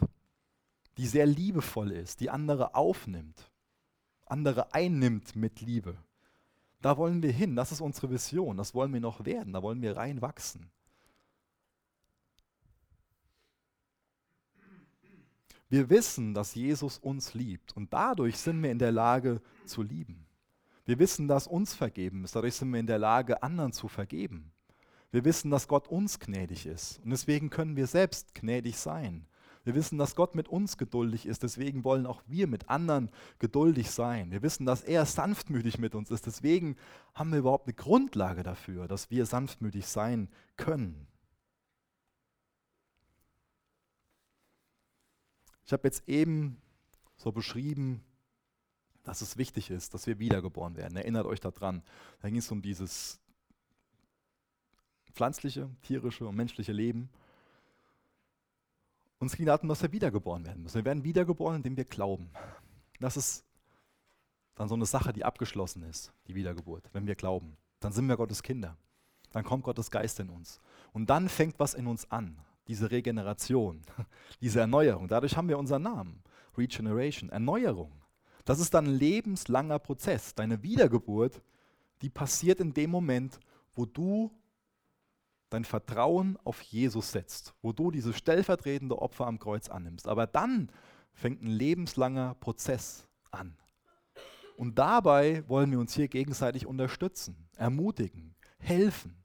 [0.96, 3.48] die sehr liebevoll ist, die andere aufnimmt,
[4.26, 5.96] andere einnimmt mit Liebe.
[6.80, 9.82] Da wollen wir hin, das ist unsere Vision, das wollen wir noch werden, da wollen
[9.82, 10.68] wir reinwachsen.
[15.72, 20.26] Wir wissen, dass Jesus uns liebt und dadurch sind wir in der Lage zu lieben.
[20.84, 24.52] Wir wissen, dass uns vergeben ist, dadurch sind wir in der Lage, anderen zu vergeben.
[25.12, 29.26] Wir wissen, dass Gott uns gnädig ist und deswegen können wir selbst gnädig sein.
[29.64, 33.08] Wir wissen, dass Gott mit uns geduldig ist, deswegen wollen auch wir mit anderen
[33.38, 34.30] geduldig sein.
[34.30, 36.76] Wir wissen, dass er sanftmütig mit uns ist, deswegen
[37.14, 41.06] haben wir überhaupt eine Grundlage dafür, dass wir sanftmütig sein können.
[45.64, 46.60] Ich habe jetzt eben
[47.16, 48.02] so beschrieben,
[49.04, 50.96] dass es wichtig ist, dass wir wiedergeboren werden.
[50.96, 51.82] Erinnert euch daran.
[52.20, 53.18] Da ging es um dieses
[55.12, 57.10] pflanzliche, tierische und menschliche Leben.
[59.18, 60.76] Und es ging darum, dass wir wiedergeboren werden müssen.
[60.76, 62.30] Wir werden wiedergeboren, indem wir glauben.
[62.98, 63.44] Das ist
[64.54, 67.56] dann so eine Sache, die abgeschlossen ist, die Wiedergeburt, wenn wir glauben.
[67.80, 68.76] Dann sind wir Gottes Kinder.
[69.32, 70.60] Dann kommt Gottes Geist in uns.
[70.92, 72.38] Und dann fängt was in uns an.
[72.68, 73.82] Diese Regeneration,
[74.40, 75.08] diese Erneuerung.
[75.08, 76.22] Dadurch haben wir unseren Namen.
[76.56, 77.92] Regeneration, Erneuerung.
[78.44, 80.34] Das ist dann ein lebenslanger Prozess.
[80.34, 81.42] Deine Wiedergeburt,
[82.02, 83.38] die passiert in dem Moment,
[83.74, 84.30] wo du
[85.50, 90.08] dein Vertrauen auf Jesus setzt, wo du dieses stellvertretende Opfer am Kreuz annimmst.
[90.08, 90.70] Aber dann
[91.12, 93.56] fängt ein lebenslanger Prozess an.
[94.56, 99.21] Und dabei wollen wir uns hier gegenseitig unterstützen, ermutigen, helfen.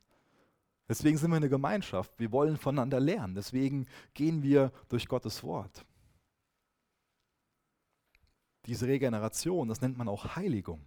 [0.89, 2.12] Deswegen sind wir eine Gemeinschaft.
[2.17, 3.36] Wir wollen voneinander lernen.
[3.36, 5.86] Deswegen gehen wir durch Gottes Wort.
[8.65, 10.86] Diese Regeneration, das nennt man auch Heiligung.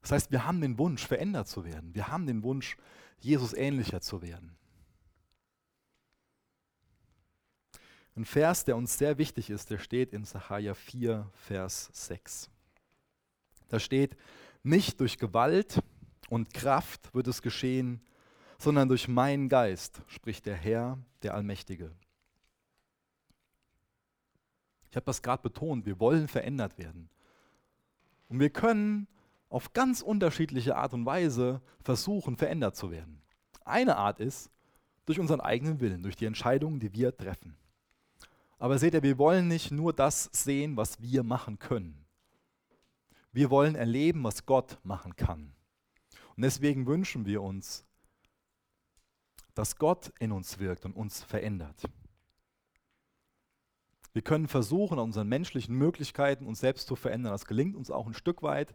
[0.00, 1.94] Das heißt, wir haben den Wunsch, verändert zu werden.
[1.94, 2.76] Wir haben den Wunsch,
[3.20, 4.56] Jesus ähnlicher zu werden.
[8.16, 12.50] Ein Vers, der uns sehr wichtig ist, der steht in Sacharja 4, Vers 6.
[13.68, 14.16] Da steht,
[14.62, 15.82] nicht durch Gewalt
[16.34, 18.00] und Kraft wird es geschehen,
[18.58, 21.92] sondern durch meinen Geist, spricht der Herr, der Allmächtige.
[24.90, 27.08] Ich habe das gerade betont, wir wollen verändert werden.
[28.28, 29.06] Und wir können
[29.48, 33.22] auf ganz unterschiedliche Art und Weise versuchen, verändert zu werden.
[33.64, 34.50] Eine Art ist,
[35.06, 37.56] durch unseren eigenen Willen, durch die Entscheidungen, die wir treffen.
[38.58, 42.04] Aber seht ihr, wir wollen nicht nur das sehen, was wir machen können.
[43.30, 45.54] Wir wollen erleben, was Gott machen kann.
[46.36, 47.84] Und deswegen wünschen wir uns,
[49.54, 51.84] dass Gott in uns wirkt und uns verändert.
[54.12, 57.32] Wir können versuchen, an unseren menschlichen Möglichkeiten uns selbst zu verändern.
[57.32, 58.74] Das gelingt uns auch ein Stück weit.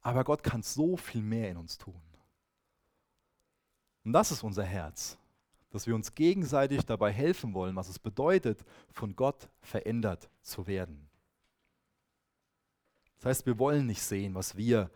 [0.00, 2.00] Aber Gott kann so viel mehr in uns tun.
[4.04, 5.16] Und das ist unser Herz,
[5.70, 11.08] dass wir uns gegenseitig dabei helfen wollen, was es bedeutet, von Gott verändert zu werden.
[13.16, 14.90] Das heißt, wir wollen nicht sehen, was wir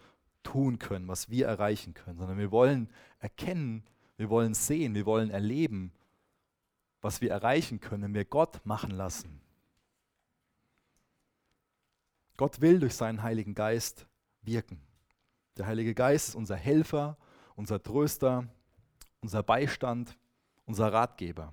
[0.49, 3.85] tun können, was wir erreichen können, sondern wir wollen erkennen,
[4.17, 5.93] wir wollen sehen, wir wollen erleben,
[7.03, 9.43] was wir erreichen können, wenn wir Gott machen lassen.
[12.39, 14.07] Gott will durch seinen Heiligen Geist
[14.41, 14.81] wirken.
[15.59, 17.19] Der Heilige Geist ist unser Helfer,
[17.55, 18.49] unser Tröster,
[19.21, 20.17] unser Beistand,
[20.65, 21.53] unser Ratgeber.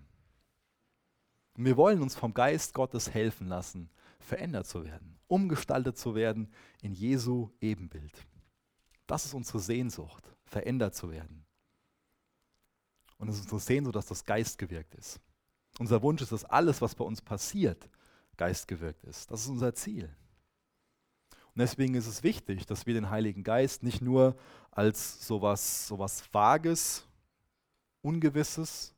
[1.58, 6.48] Und wir wollen uns vom Geist Gottes helfen lassen, verändert zu werden, umgestaltet zu werden
[6.82, 8.26] in Jesu Ebenbild.
[9.08, 11.46] Das ist unsere Sehnsucht, verändert zu werden.
[13.18, 15.20] Und es ist unsere Sehnsucht, dass das Geist gewirkt ist.
[15.80, 17.90] Unser Wunsch ist, dass alles, was bei uns passiert,
[18.38, 19.30] geistgewirkt ist.
[19.32, 20.10] Das ist unser Ziel.
[21.56, 24.36] Und deswegen ist es wichtig, dass wir den Heiligen Geist nicht nur
[24.72, 27.08] als sowas, sowas Vages,
[28.02, 28.94] Ungewisses,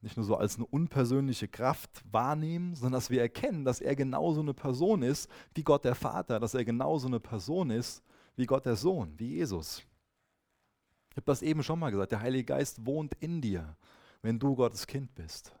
[0.00, 4.40] nicht nur so als eine unpersönliche Kraft wahrnehmen, sondern dass wir erkennen, dass er genauso
[4.40, 8.02] eine Person ist wie Gott der Vater, dass er genauso eine Person ist
[8.36, 9.82] wie Gott der Sohn, wie Jesus.
[11.10, 13.76] Ich habe das eben schon mal gesagt, der Heilige Geist wohnt in dir,
[14.22, 15.54] wenn du Gottes Kind bist.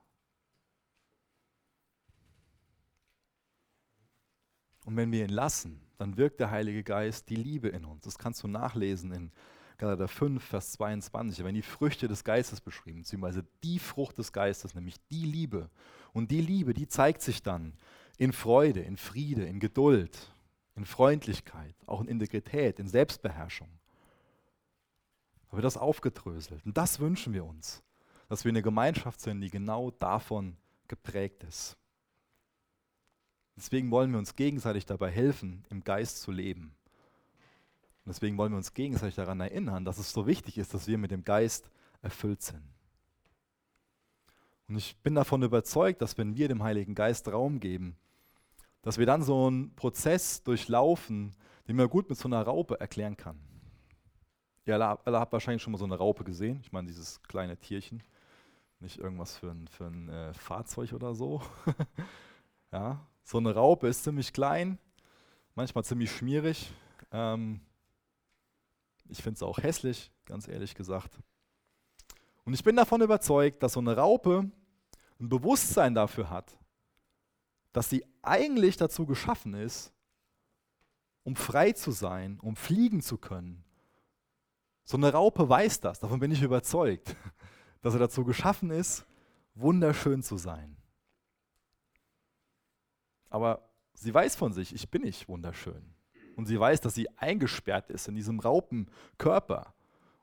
[4.84, 8.04] Und wenn wir ihn lassen, dann wirkt der Heilige Geist die Liebe in uns.
[8.04, 9.30] Das kannst du nachlesen in
[9.78, 11.38] Galater 5, Vers 22.
[11.38, 15.70] Da werden die Früchte des Geistes beschrieben, beziehungsweise die Frucht des Geistes, nämlich die Liebe.
[16.12, 17.74] Und die Liebe, die zeigt sich dann
[18.18, 20.31] in Freude, in Friede, in Geduld,
[20.74, 23.68] in Freundlichkeit, auch in Integrität, in Selbstbeherrschung.
[25.50, 26.64] Da wird das aufgedröselt.
[26.64, 27.82] Und das wünschen wir uns,
[28.28, 30.56] dass wir eine Gemeinschaft sind, die genau davon
[30.88, 31.76] geprägt ist.
[33.56, 36.74] Deswegen wollen wir uns gegenseitig dabei helfen, im Geist zu leben.
[38.04, 40.98] Und deswegen wollen wir uns gegenseitig daran erinnern, dass es so wichtig ist, dass wir
[40.98, 42.62] mit dem Geist erfüllt sind.
[44.68, 47.96] Und ich bin davon überzeugt, dass wenn wir dem Heiligen Geist Raum geben,
[48.82, 51.34] dass wir dann so einen Prozess durchlaufen,
[51.68, 53.38] den man gut mit so einer Raupe erklären kann.
[54.64, 56.60] Ihr alle, alle habt wahrscheinlich schon mal so eine Raupe gesehen.
[56.62, 58.02] Ich meine, dieses kleine Tierchen.
[58.80, 61.40] Nicht irgendwas für ein, für ein äh, Fahrzeug oder so.
[62.72, 64.78] ja, so eine Raupe ist ziemlich klein,
[65.54, 66.72] manchmal ziemlich schmierig.
[67.12, 67.60] Ähm,
[69.08, 71.18] ich finde es auch hässlich, ganz ehrlich gesagt.
[72.44, 74.50] Und ich bin davon überzeugt, dass so eine Raupe
[75.20, 76.58] ein Bewusstsein dafür hat,
[77.72, 79.92] dass sie eigentlich dazu geschaffen ist,
[81.24, 83.64] um frei zu sein, um fliegen zu können.
[84.84, 87.16] So eine Raupe weiß das, davon bin ich überzeugt,
[87.82, 89.06] dass er dazu geschaffen ist,
[89.54, 90.76] wunderschön zu sein.
[93.30, 95.94] Aber sie weiß von sich, ich bin nicht wunderschön.
[96.36, 99.74] Und sie weiß, dass sie eingesperrt ist in diesem Raupenkörper.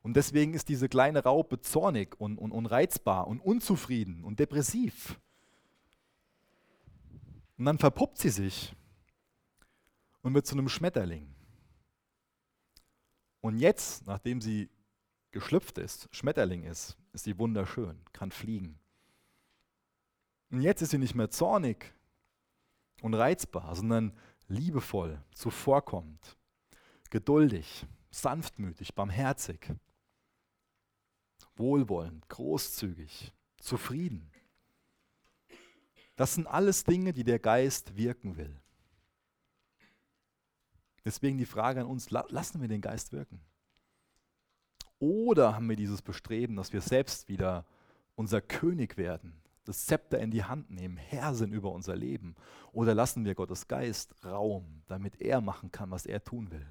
[0.02, 5.18] Und deswegen ist diese kleine Raupe zornig und, und, und und unzufrieden und depressiv.
[7.60, 8.74] Und dann verpuppt sie sich
[10.22, 11.32] und wird zu einem Schmetterling.
[13.42, 14.70] Und jetzt, nachdem sie
[15.30, 18.80] geschlüpft ist, Schmetterling ist, ist sie wunderschön, kann fliegen.
[20.50, 21.94] Und jetzt ist sie nicht mehr zornig,
[23.02, 24.16] und reizbar, sondern
[24.48, 26.38] liebevoll, zuvorkommend,
[27.10, 29.70] geduldig, sanftmütig, barmherzig,
[31.56, 34.29] wohlwollend, großzügig, zufrieden.
[36.20, 38.54] Das sind alles Dinge, die der Geist wirken will.
[41.02, 43.40] Deswegen die Frage an uns, lassen wir den Geist wirken?
[44.98, 47.64] Oder haben wir dieses Bestreben, dass wir selbst wieder
[48.16, 52.36] unser König werden, das Zepter in die Hand nehmen, Herr sind über unser Leben?
[52.72, 56.66] Oder lassen wir Gottes Geist Raum, damit er machen kann, was er tun will?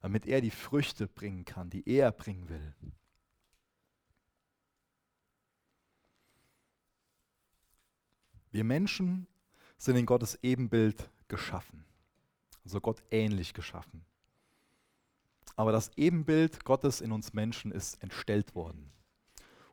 [0.00, 2.72] Damit er die Früchte bringen kann, die er bringen will.
[8.54, 9.26] Wir Menschen
[9.78, 11.84] sind in Gottes Ebenbild geschaffen,
[12.62, 14.04] also Gott ähnlich geschaffen.
[15.56, 18.92] Aber das Ebenbild Gottes in uns Menschen ist entstellt worden.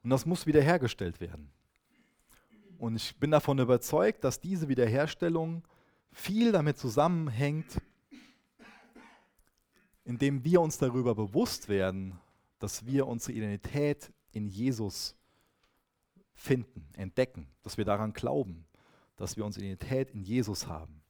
[0.01, 1.51] Und das muss wiederhergestellt werden.
[2.79, 5.63] Und ich bin davon überzeugt, dass diese Wiederherstellung
[6.11, 7.79] viel damit zusammenhängt,
[10.05, 12.19] indem wir uns darüber bewusst werden,
[12.57, 15.15] dass wir unsere Identität in Jesus
[16.33, 18.65] finden, entdecken, dass wir daran glauben,
[19.21, 21.01] dass wir unsere Identität in Jesus haben.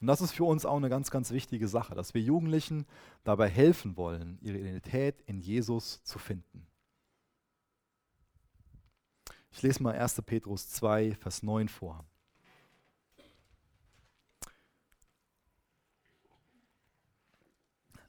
[0.00, 2.86] Und das ist für uns auch eine ganz, ganz wichtige Sache, dass wir Jugendlichen
[3.24, 6.66] dabei helfen wollen, ihre Identität in Jesus zu finden.
[9.50, 10.20] Ich lese mal 1.
[10.22, 12.04] Petrus 2, Vers 9 vor.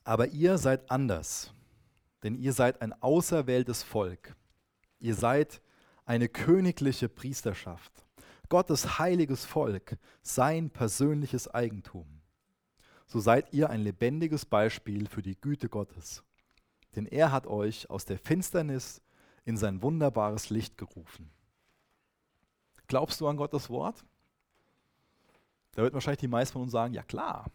[0.04, 1.54] Aber ihr seid anders,
[2.24, 4.36] denn ihr seid ein auserwähltes Volk.
[5.00, 5.62] Ihr seid
[6.06, 8.07] eine königliche Priesterschaft,
[8.50, 12.22] Gottes heiliges Volk, sein persönliches Eigentum.
[13.06, 16.24] So seid ihr ein lebendiges Beispiel für die Güte Gottes.
[16.96, 19.02] Denn er hat euch aus der Finsternis
[19.46, 21.32] in sein wunderbares Licht gerufen.
[22.88, 24.04] Glaubst du an Gottes Wort?
[25.72, 27.52] Da wird wahrscheinlich die meisten von uns sagen, ja klar.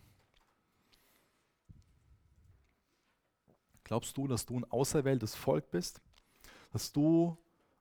[3.85, 6.01] Glaubst du, dass du ein auserwähltes Volk bist?
[6.73, 7.37] Dass du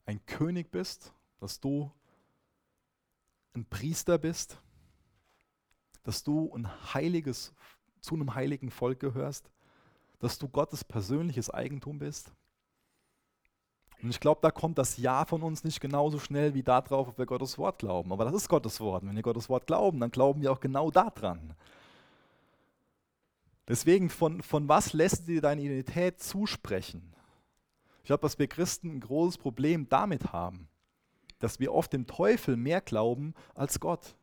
[0.05, 1.13] ein König bist?
[1.39, 1.91] Dass du
[3.53, 4.59] ein Priester bist?
[6.03, 7.53] Dass du ein heiliges,
[7.99, 9.49] zu einem heiligen Volk gehörst?
[10.19, 12.31] Dass du Gottes persönliches Eigentum bist?
[14.01, 17.17] Und ich glaube, da kommt das Ja von uns nicht genauso schnell wie darauf, ob
[17.19, 18.11] wir Gottes Wort glauben.
[18.11, 19.03] Aber das ist Gottes Wort.
[19.03, 21.53] Und wenn wir Gottes Wort glauben, dann glauben wir auch genau daran.
[23.67, 27.13] Deswegen, von, von was lässt dir deine Identität zusprechen?
[27.99, 30.67] Ich glaube, dass wir Christen ein großes Problem damit haben,
[31.43, 34.15] dass wir oft dem Teufel mehr glauben als Gott.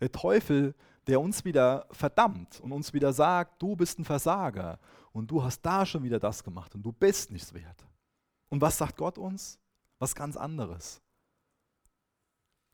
[0.00, 0.74] Der Teufel,
[1.06, 4.78] der uns wieder verdammt und uns wieder sagt, du bist ein Versager
[5.12, 7.86] und du hast da schon wieder das gemacht und du bist nichts wert.
[8.48, 9.58] Und was sagt Gott uns?
[9.98, 11.00] Was ganz anderes.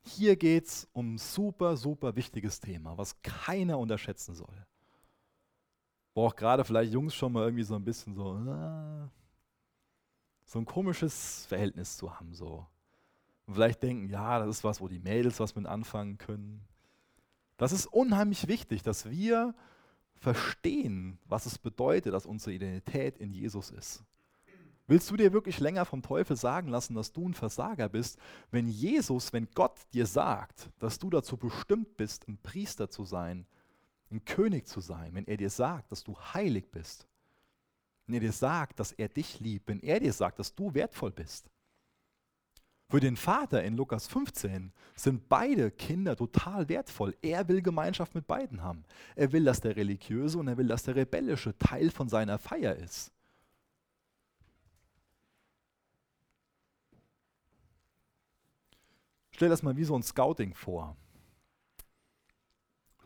[0.01, 4.67] Hier geht es um ein super, super wichtiges Thema, was keiner unterschätzen soll.
[6.15, 9.11] Wo auch gerade vielleicht Jungs schon mal irgendwie so ein bisschen so, ah,
[10.45, 12.35] so ein komisches Verhältnis zu haben.
[12.35, 12.67] So.
[13.49, 16.61] Und vielleicht denken, ja, das ist was, wo die Mädels was mit anfangen können.
[17.57, 19.55] Das ist unheimlich wichtig, dass wir
[20.17, 24.05] verstehen, was es bedeutet, dass unsere Identität in Jesus ist.
[24.87, 28.19] Willst du dir wirklich länger vom Teufel sagen lassen, dass du ein Versager bist,
[28.51, 33.47] wenn Jesus, wenn Gott dir sagt, dass du dazu bestimmt bist, ein Priester zu sein,
[34.11, 37.09] ein König zu sein, wenn er dir sagt, dass du heilig bist,
[38.07, 41.13] wenn er dir sagt, dass er dich liebt, wenn er dir sagt, dass du wertvoll
[41.13, 41.49] bist?
[42.91, 47.15] Für den Vater in Lukas 15 sind beide Kinder total wertvoll.
[47.21, 48.85] Er will Gemeinschaft mit beiden haben.
[49.15, 52.77] Er will, dass der religiöse und er will, dass der rebellische Teil von seiner Feier
[52.77, 53.13] ist.
[59.33, 60.97] Stell das mal wie so ein Scouting vor.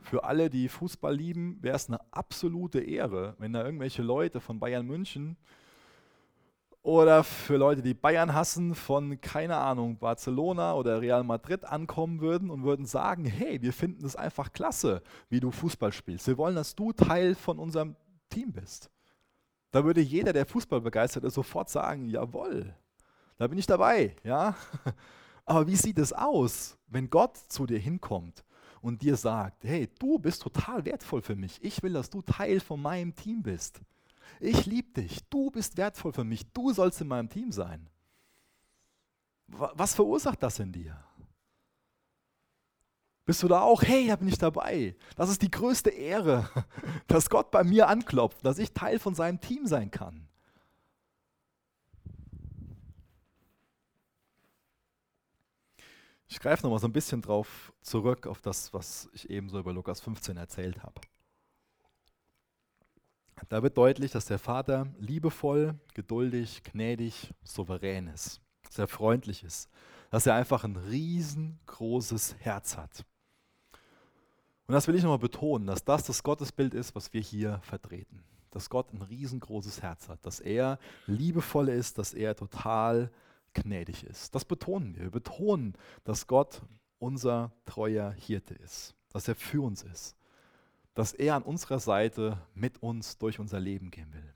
[0.00, 4.60] Für alle, die Fußball lieben, wäre es eine absolute Ehre, wenn da irgendwelche Leute von
[4.60, 5.36] Bayern München
[6.82, 12.50] oder für Leute, die Bayern hassen, von, keine Ahnung, Barcelona oder Real Madrid ankommen würden
[12.50, 16.26] und würden sagen, hey, wir finden es einfach klasse, wie du Fußball spielst.
[16.26, 17.94] Wir wollen, dass du Teil von unserem
[18.30, 18.90] Team bist.
[19.70, 22.74] Da würde jeder, der Fußball begeistert ist, sofort sagen, jawohl,
[23.38, 24.56] da bin ich dabei, ja.
[25.44, 28.44] Aber wie sieht es aus, wenn Gott zu dir hinkommt
[28.80, 31.62] und dir sagt, hey, du bist total wertvoll für mich.
[31.62, 33.80] Ich will, dass du Teil von meinem Team bist.
[34.44, 35.20] Ich liebe dich.
[35.31, 36.50] Du bist wertvoll für mich.
[36.52, 37.88] Du sollst in meinem Team sein.
[39.46, 41.00] Was verursacht das in dir?
[43.24, 44.96] Bist du da auch, hey, da bin ich dabei.
[45.14, 46.50] Das ist die größte Ehre,
[47.07, 50.26] dass Gott bei mir anklopft, dass ich Teil von seinem Team sein kann.
[56.26, 59.72] Ich greife nochmal so ein bisschen drauf zurück, auf das, was ich eben so über
[59.72, 61.00] Lukas 15 erzählt habe.
[63.48, 69.68] Da wird deutlich, dass der Vater liebevoll, geduldig, gnädig, souverän ist, sehr freundlich ist,
[70.11, 73.04] dass er einfach ein riesengroßes Herz hat.
[74.66, 78.25] Und das will ich nochmal betonen, dass das das Gottesbild ist, was wir hier vertreten.
[78.50, 83.10] Dass Gott ein riesengroßes Herz hat, dass er liebevoll ist, dass er total
[83.54, 84.35] gnädig ist.
[84.35, 85.02] Das betonen wir.
[85.04, 86.62] Wir betonen, dass Gott
[86.98, 90.16] unser treuer Hirte ist, dass er für uns ist,
[90.94, 94.34] dass er an unserer Seite mit uns durch unser Leben gehen will.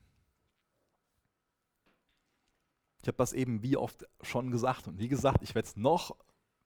[3.02, 6.16] Ich habe das eben wie oft schon gesagt und wie gesagt, ich werde es noch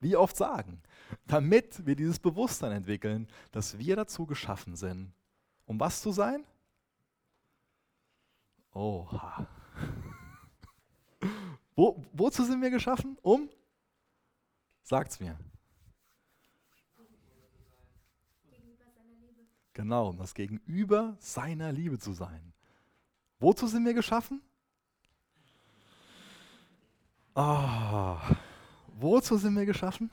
[0.01, 0.83] wie oft sagen,
[1.27, 5.13] damit wir dieses Bewusstsein entwickeln, dass wir dazu geschaffen sind,
[5.67, 6.45] um was zu sein?
[8.73, 9.47] Oha.
[11.77, 13.19] Wo, wozu sind wir geschaffen?
[13.21, 13.51] Um?
[14.83, 15.39] Sagt's mir.
[19.81, 22.53] Genau, um das Gegenüber seiner Liebe zu sein.
[23.39, 24.43] Wozu sind wir geschaffen?
[27.35, 28.19] Oh,
[28.99, 30.11] wozu sind wir geschaffen?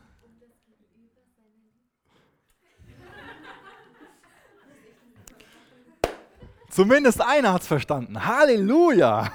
[6.70, 8.26] Zumindest einer hat es verstanden.
[8.26, 9.34] Halleluja!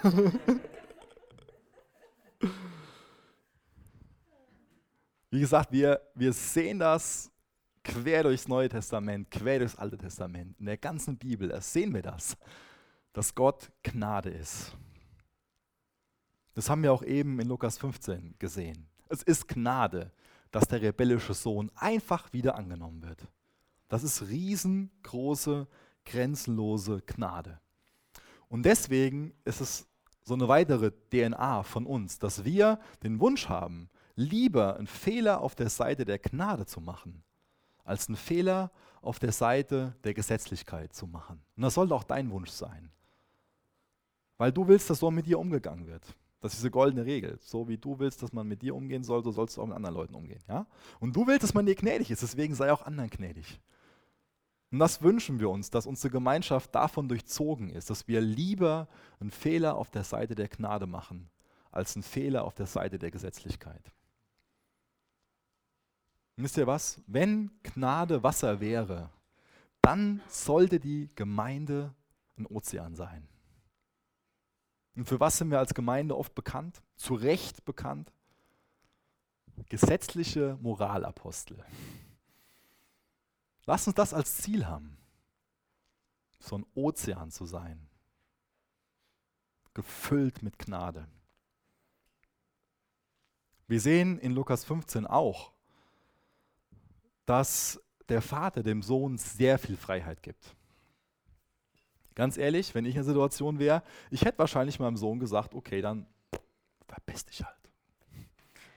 [5.31, 7.32] Wie gesagt, wir, wir sehen das
[7.85, 10.59] quer durchs Neue Testament, quer durchs Alte Testament.
[10.59, 12.37] In der ganzen Bibel da sehen wir das,
[13.13, 14.77] dass Gott Gnade ist.
[16.55, 18.87] Das haben wir auch eben in Lukas 15 gesehen.
[19.09, 20.13] Es ist Gnade,
[20.51, 23.27] dass der rebellische Sohn einfach wieder angenommen wird.
[23.89, 25.67] Das ist riesengroße,
[26.05, 27.61] grenzenlose Gnade.
[28.49, 29.87] Und deswegen ist es
[30.25, 35.55] so eine weitere DNA von uns, dass wir den Wunsch haben, lieber einen Fehler auf
[35.55, 37.25] der Seite der Gnade zu machen,
[37.85, 38.71] als einen Fehler
[39.01, 41.43] auf der Seite der Gesetzlichkeit zu machen.
[41.57, 42.91] Und das sollte auch dein Wunsch sein.
[44.39, 46.05] Weil du willst, dass so mit dir umgegangen wird.
[46.41, 47.39] Das ist diese goldene Regel.
[47.41, 49.77] So wie du willst, dass man mit dir umgehen soll, so sollst du auch mit
[49.77, 50.43] anderen Leuten umgehen.
[50.49, 50.67] Ja?
[50.99, 53.61] Und du willst, dass man dir gnädig ist, deswegen sei auch anderen gnädig.
[54.73, 58.89] Und das wünschen wir uns, dass unsere Gemeinschaft davon durchzogen ist, dass wir lieber
[59.21, 61.29] einen Fehler auf der Seite der Gnade machen,
[61.71, 63.93] als einen Fehler auf der Seite der Gesetzlichkeit.
[66.37, 67.01] Und wisst ihr was?
[67.07, 69.11] Wenn Gnade Wasser wäre,
[69.81, 71.95] dann sollte die Gemeinde
[72.37, 73.29] ein Ozean sein.
[74.95, 76.83] Und für was sind wir als Gemeinde oft bekannt?
[76.97, 78.13] Zu Recht bekannt?
[79.69, 81.65] Gesetzliche Moralapostel.
[83.65, 84.97] Lass uns das als Ziel haben,
[86.41, 87.89] so ein Ozean zu sein,
[89.73, 91.07] gefüllt mit Gnade.
[93.69, 95.52] Wir sehen in Lukas 15 auch,
[97.27, 100.55] dass der Vater dem Sohn sehr viel Freiheit gibt.
[102.15, 105.81] Ganz ehrlich, wenn ich in der Situation wäre, ich hätte wahrscheinlich meinem Sohn gesagt, okay,
[105.81, 106.07] dann
[106.87, 107.57] verpiss dich halt.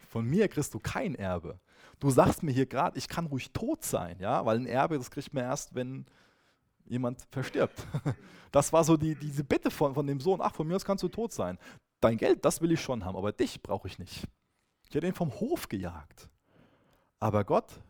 [0.08, 1.60] Von mir kriegst du kein Erbe.
[2.00, 5.12] Du sagst mir hier gerade, ich kann ruhig tot sein, ja, weil ein Erbe, das
[5.12, 6.06] kriegt man erst, wenn
[6.86, 7.86] jemand verstirbt.
[8.52, 11.04] Das war so die, diese Bitte von, von dem Sohn, ach, von mir aus kannst
[11.04, 11.58] du tot sein.
[12.00, 14.24] Dein Geld, das will ich schon haben, aber dich brauche ich nicht.
[14.88, 16.30] Ich hätte ihn vom Hof gejagt.
[17.20, 17.82] Aber Gott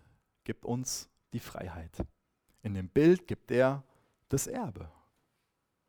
[0.46, 1.92] gibt uns die Freiheit.
[2.64, 3.84] In dem Bild gibt er
[4.30, 4.90] das Erbe.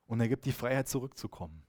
[0.07, 1.63] Und er gibt die Freiheit zurückzukommen.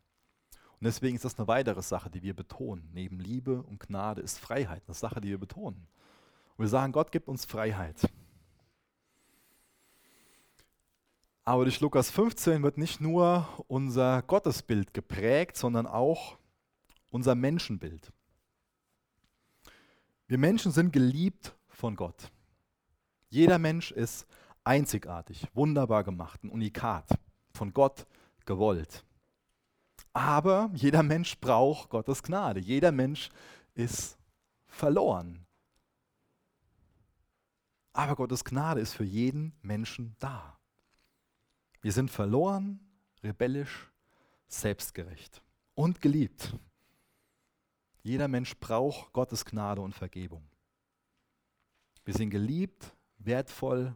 [0.80, 2.90] Und deswegen ist das eine weitere Sache, die wir betonen.
[2.94, 5.88] Neben Liebe und Gnade ist Freiheit eine Sache, die wir betonen.
[6.56, 8.10] Und wir sagen, Gott gibt uns Freiheit.
[11.44, 16.38] Aber durch Lukas 15 wird nicht nur unser Gottesbild geprägt, sondern auch
[17.10, 18.12] unser Menschenbild.
[20.28, 22.30] Wir Menschen sind geliebt von Gott.
[23.30, 24.26] Jeder Mensch ist
[24.64, 27.08] einzigartig, wunderbar gemacht, ein Unikat,
[27.54, 28.06] von Gott
[28.46, 29.06] gewollt.
[30.14, 32.60] Aber jeder Mensch braucht Gottes Gnade.
[32.60, 33.30] Jeder Mensch
[33.76, 34.18] ist
[34.66, 35.46] verloren.
[37.94, 40.58] Aber Gottes Gnade ist für jeden Menschen da.
[41.82, 42.80] Wir sind verloren,
[43.24, 43.92] rebellisch,
[44.48, 45.44] selbstgerecht
[45.76, 46.58] und geliebt.
[48.02, 50.50] Jeder Mensch braucht Gottes Gnade und Vergebung.
[52.06, 53.96] Wir sind geliebt, wertvoll,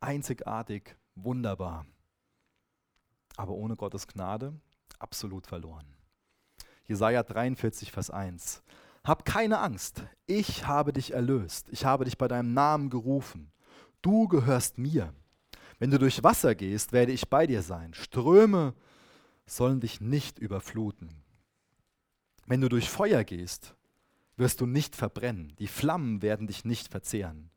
[0.00, 1.86] einzigartig, wunderbar.
[3.36, 4.54] Aber ohne Gottes Gnade
[4.98, 5.86] absolut verloren.
[6.86, 8.62] Jesaja 43, Vers 1.
[9.04, 13.52] Hab keine Angst, ich habe dich erlöst, ich habe dich bei deinem Namen gerufen.
[14.02, 15.12] Du gehörst mir.
[15.78, 17.92] Wenn du durch Wasser gehst, werde ich bei dir sein.
[17.92, 18.74] Ströme
[19.44, 21.22] sollen dich nicht überfluten.
[22.46, 23.74] Wenn du durch Feuer gehst,
[24.36, 25.54] wirst du nicht verbrennen.
[25.58, 27.50] Die Flammen werden dich nicht verzehren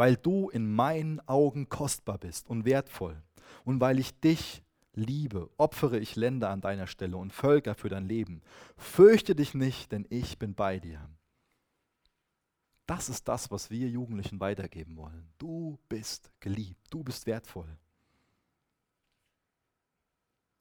[0.00, 3.22] weil du in meinen Augen kostbar bist und wertvoll.
[3.66, 4.62] Und weil ich dich
[4.94, 8.40] liebe, opfere ich Länder an deiner Stelle und Völker für dein Leben.
[8.78, 11.06] Fürchte dich nicht, denn ich bin bei dir.
[12.86, 15.28] Das ist das, was wir Jugendlichen weitergeben wollen.
[15.36, 17.68] Du bist geliebt, du bist wertvoll.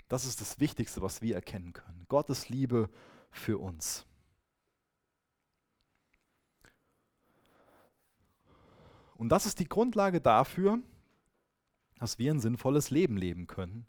[0.10, 2.06] Das ist das Wichtigste, was wir erkennen können.
[2.10, 2.90] Gottes Liebe
[3.32, 4.06] für uns.
[9.20, 10.80] Und das ist die Grundlage dafür,
[11.98, 13.86] dass wir ein sinnvolles Leben leben können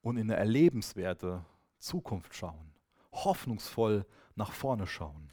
[0.00, 1.44] und in eine erlebenswerte
[1.80, 2.70] Zukunft schauen,
[3.10, 5.32] hoffnungsvoll nach vorne schauen.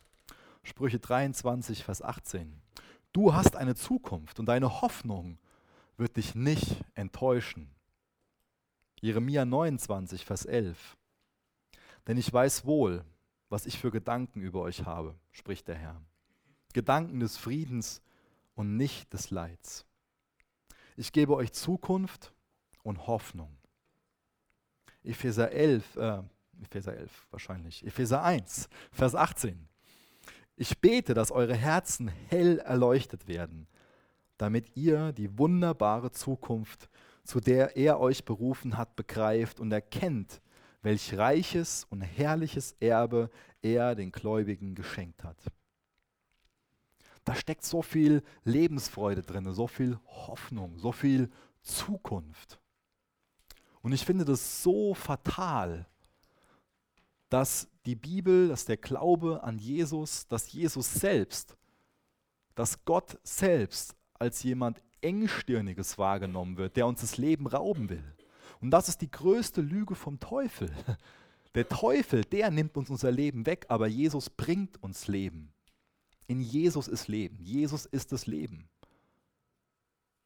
[0.64, 2.60] Sprüche 23, Vers 18.
[3.14, 5.38] Du hast eine Zukunft und deine Hoffnung
[5.98, 7.70] wird dich nicht enttäuschen.
[9.02, 10.98] Jeremia 29, Vers 11.
[12.08, 13.06] Denn ich weiß wohl,
[13.50, 16.02] was ich für Gedanken über euch habe, spricht der Herr.
[16.74, 18.02] Gedanken des Friedens
[18.62, 19.88] und nicht des Leids.
[20.96, 22.32] Ich gebe euch Zukunft
[22.84, 23.58] und Hoffnung.
[25.04, 26.22] Epheser 11, äh,
[26.62, 29.68] Epheser 11 wahrscheinlich, Epheser 1, Vers 18.
[30.58, 33.68] Ich bete, dass eure Herzen hell erleuchtet werden,
[34.38, 36.88] damit ihr die wunderbare Zukunft,
[37.24, 40.40] zu der er euch berufen hat, begreift und erkennt,
[40.84, 43.32] welch reiches und herrliches Erbe
[43.64, 45.38] er den Gläubigen geschenkt hat.
[47.24, 51.30] Da steckt so viel Lebensfreude drin, so viel Hoffnung, so viel
[51.62, 52.60] Zukunft.
[53.82, 55.88] Und ich finde das so fatal,
[57.30, 61.56] dass die Bibel, dass der Glaube an Jesus, dass Jesus selbst,
[62.56, 68.04] dass Gott selbst als jemand engstirniges wahrgenommen wird, der uns das Leben rauben will.
[68.60, 70.72] Und das ist die größte Lüge vom Teufel.
[71.56, 75.52] Der Teufel, der nimmt uns unser Leben weg, aber Jesus bringt uns Leben.
[76.32, 77.44] In Jesus ist Leben.
[77.44, 78.70] Jesus ist das Leben.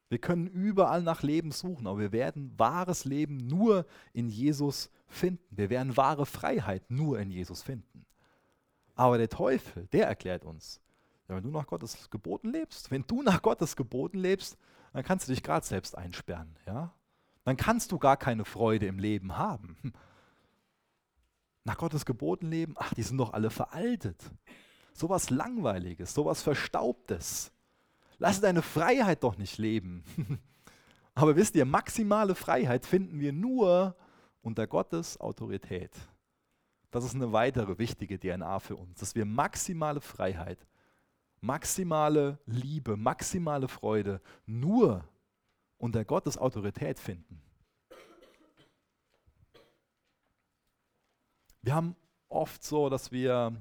[0.08, 5.44] Wir können überall nach Leben suchen, aber wir werden wahres Leben nur in Jesus finden.
[5.50, 8.06] Wir werden wahre Freiheit nur in Jesus finden.
[8.94, 10.80] Aber der Teufel, der erklärt uns,
[11.26, 14.56] wenn du nach Gottes Geboten lebst, wenn du nach Gottes Geboten lebst,
[14.92, 16.54] dann kannst du dich gerade selbst einsperren.
[16.68, 16.94] Ja?
[17.42, 19.76] Dann kannst du gar keine Freude im Leben haben.
[21.64, 24.22] Nach Gottes Geboten leben, ach, die sind doch alle veraltet.
[24.96, 27.52] Sowas Langweiliges, sowas Verstaubtes.
[28.18, 30.02] Lass deine Freiheit doch nicht leben.
[31.14, 33.94] Aber wisst ihr, maximale Freiheit finden wir nur
[34.40, 35.90] unter Gottes Autorität.
[36.90, 40.66] Das ist eine weitere wichtige DNA für uns, dass wir maximale Freiheit,
[41.42, 45.04] maximale Liebe, maximale Freude nur
[45.76, 47.42] unter Gottes Autorität finden.
[51.60, 51.96] Wir haben
[52.28, 53.52] oft so, dass wir,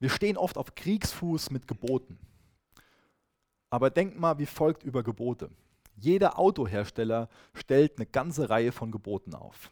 [0.00, 2.18] wir stehen oft auf Kriegsfuß mit Geboten.
[3.70, 5.50] Aber denkt mal, wie folgt über Gebote.
[5.96, 9.70] Jeder Autohersteller stellt eine ganze Reihe von Geboten auf.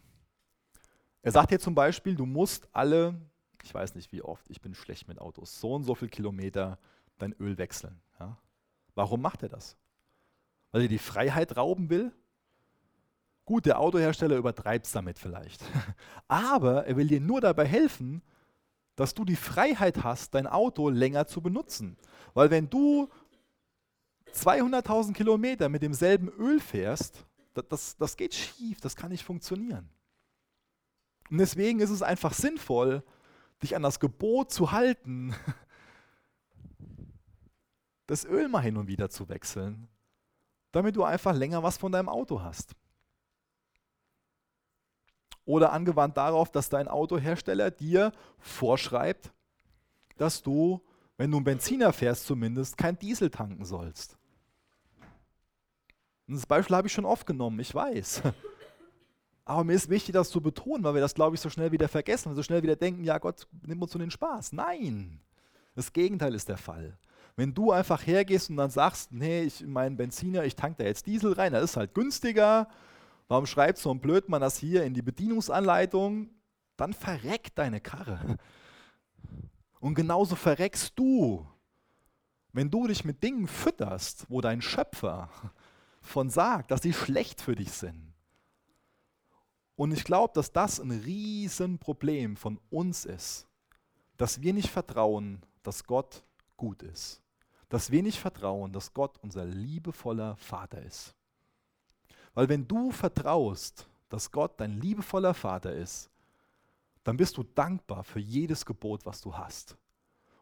[1.23, 3.15] Er sagt dir zum Beispiel, du musst alle,
[3.63, 6.79] ich weiß nicht wie oft, ich bin schlecht mit Autos, so und so viele Kilometer
[7.19, 8.01] dein Öl wechseln.
[8.19, 8.39] Ja?
[8.95, 9.77] Warum macht er das?
[10.73, 12.13] Weil er die Freiheit rauben will?
[13.45, 15.63] Gut, der Autohersteller übertreibt es damit vielleicht.
[16.29, 18.23] Aber er will dir nur dabei helfen,
[18.97, 21.97] dass du die Freiheit hast, dein Auto länger zu benutzen.
[22.35, 23.09] Weil wenn du
[24.35, 27.25] 200.000 Kilometer mit demselben Öl fährst,
[27.55, 29.89] das, das, das geht schief, das kann nicht funktionieren.
[31.31, 33.03] Und deswegen ist es einfach sinnvoll,
[33.63, 35.35] dich an das Gebot zu halten,
[38.07, 39.89] das Öl mal hin und wieder zu wechseln,
[40.73, 42.75] damit du einfach länger was von deinem Auto hast.
[45.45, 49.33] Oder angewandt darauf, dass dein Autohersteller dir vorschreibt,
[50.17, 50.81] dass du,
[51.17, 54.17] wenn du einen Benziner fährst zumindest, kein Diesel tanken sollst.
[56.29, 58.23] Und das Beispiel habe ich schon oft genommen, ich weiß.
[59.45, 61.89] Aber mir ist wichtig, das zu betonen, weil wir das, glaube ich, so schnell wieder
[61.89, 64.53] vergessen und so schnell wieder denken, ja Gott, nimm uns so den Spaß.
[64.53, 65.21] Nein,
[65.75, 66.97] das Gegenteil ist der Fall.
[67.35, 71.07] Wenn du einfach hergehst und dann sagst, nee, ich meinen Benziner, ich tanke da jetzt
[71.07, 72.69] Diesel rein, das ist halt günstiger,
[73.33, 76.29] warum schreibt so ein Blödmann das hier in die Bedienungsanleitung?
[76.77, 78.37] Dann verreckt deine Karre.
[79.81, 81.47] Und genauso verreckst du,
[82.53, 85.31] wenn du dich mit Dingen fütterst, wo dein Schöpfer
[86.03, 88.13] von sagt, dass sie schlecht für dich sind.
[89.77, 93.49] Und ich glaube, dass das ein Riesenproblem von uns ist,
[94.19, 96.23] dass wir nicht vertrauen, dass Gott
[96.59, 97.23] gut ist.
[97.71, 101.17] Dass wir nicht vertrauen, dass Gott unser liebevoller Vater ist.
[102.35, 106.11] Weil wenn du vertraust, dass Gott dein liebevoller Vater ist,
[107.05, 109.77] dann bist du dankbar für jedes Gebot, was du hast.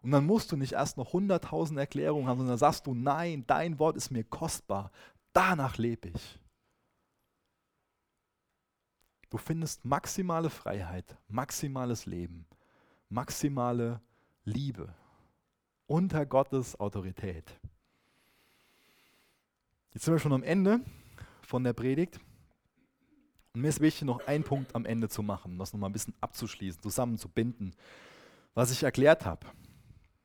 [0.02, 3.78] Und dann musst du nicht erst noch hunderttausend Erklärungen haben, sondern sagst du, nein, dein
[3.78, 4.90] Wort ist mir kostbar,
[5.32, 6.38] Danach lebe ich.
[9.28, 12.46] Du findest maximale Freiheit, maximales Leben,
[13.08, 14.00] maximale
[14.44, 14.92] Liebe
[15.86, 17.60] unter Gottes Autorität.
[19.92, 20.80] Jetzt sind wir schon am Ende
[21.50, 22.18] von der Predigt.
[23.54, 26.14] Und mir ist wichtig, noch einen Punkt am Ende zu machen, das nochmal ein bisschen
[26.20, 27.74] abzuschließen, zusammenzubinden,
[28.54, 29.46] was ich erklärt habe.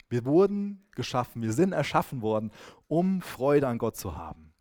[0.07, 2.51] Wir wurden geschaffen, wir sind erschaffen worden,
[2.87, 4.53] um Freude an Gott zu haben.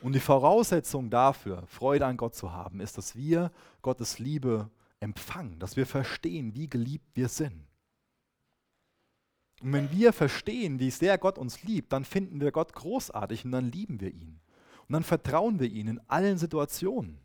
[0.00, 3.50] Und die Voraussetzung dafür, Freude an Gott zu haben, ist, dass wir
[3.82, 4.70] Gottes Liebe
[5.00, 7.66] empfangen, dass wir verstehen, wie geliebt wir sind.
[9.60, 13.52] Und wenn wir verstehen, wie sehr Gott uns liebt, dann finden wir Gott großartig und
[13.52, 14.40] dann lieben wir ihn.
[14.88, 17.18] Und dann vertrauen wir ihm in allen Situationen.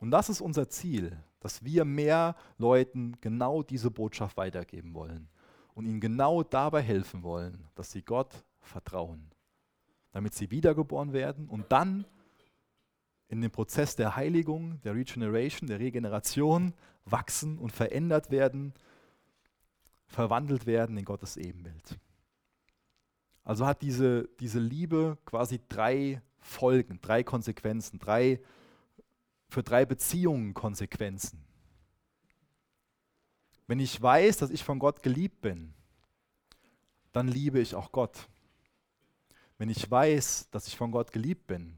[0.00, 5.28] Und das ist unser Ziel, dass wir mehr Leuten genau diese Botschaft weitergeben wollen
[5.74, 9.30] und ihnen genau dabei helfen wollen, dass sie Gott vertrauen,
[10.12, 12.06] damit sie wiedergeboren werden und dann
[13.28, 18.74] in dem Prozess der Heiligung, der Regeneration, der Regeneration wachsen und verändert werden
[20.06, 21.98] verwandelt werden in Gottes Ebenbild.
[23.46, 28.40] Also hat diese, diese Liebe quasi drei Folgen, drei Konsequenzen, drei,
[29.48, 31.44] für drei Beziehungen Konsequenzen.
[33.68, 35.74] Wenn ich weiß, dass ich von Gott geliebt bin,
[37.12, 38.28] dann liebe ich auch Gott.
[39.58, 41.76] Wenn ich weiß, dass ich von Gott geliebt bin,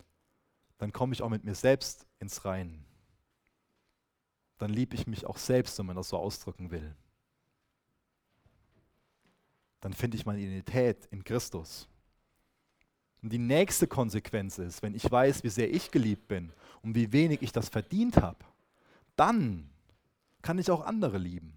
[0.79, 2.87] dann komme ich auch mit mir selbst ins Reinen.
[4.57, 6.97] Dann liebe ich mich auch selbst, wenn man das so ausdrücken will.
[9.81, 11.89] Dann finde ich meine Identität in Christus.
[13.23, 16.53] Und die nächste Konsequenz ist, wenn ich weiß, wie sehr ich geliebt bin
[16.83, 18.39] und wie wenig ich das verdient habe,
[19.17, 19.71] dann
[20.43, 21.57] kann ich auch andere lieben.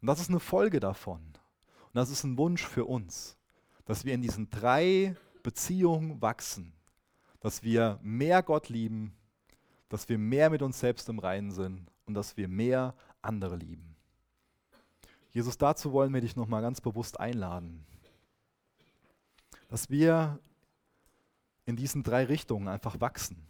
[0.00, 1.20] Und das ist eine Folge davon.
[1.20, 3.36] Und das ist ein Wunsch für uns,
[3.84, 6.72] dass wir in diesen drei Beziehungen wachsen,
[7.40, 9.14] dass wir mehr Gott lieben,
[9.88, 13.91] dass wir mehr mit uns selbst im Reinen sind und dass wir mehr andere lieben.
[15.32, 17.84] Jesus, dazu wollen wir dich nochmal ganz bewusst einladen,
[19.68, 20.38] dass wir
[21.64, 23.46] in diesen drei Richtungen einfach wachsen.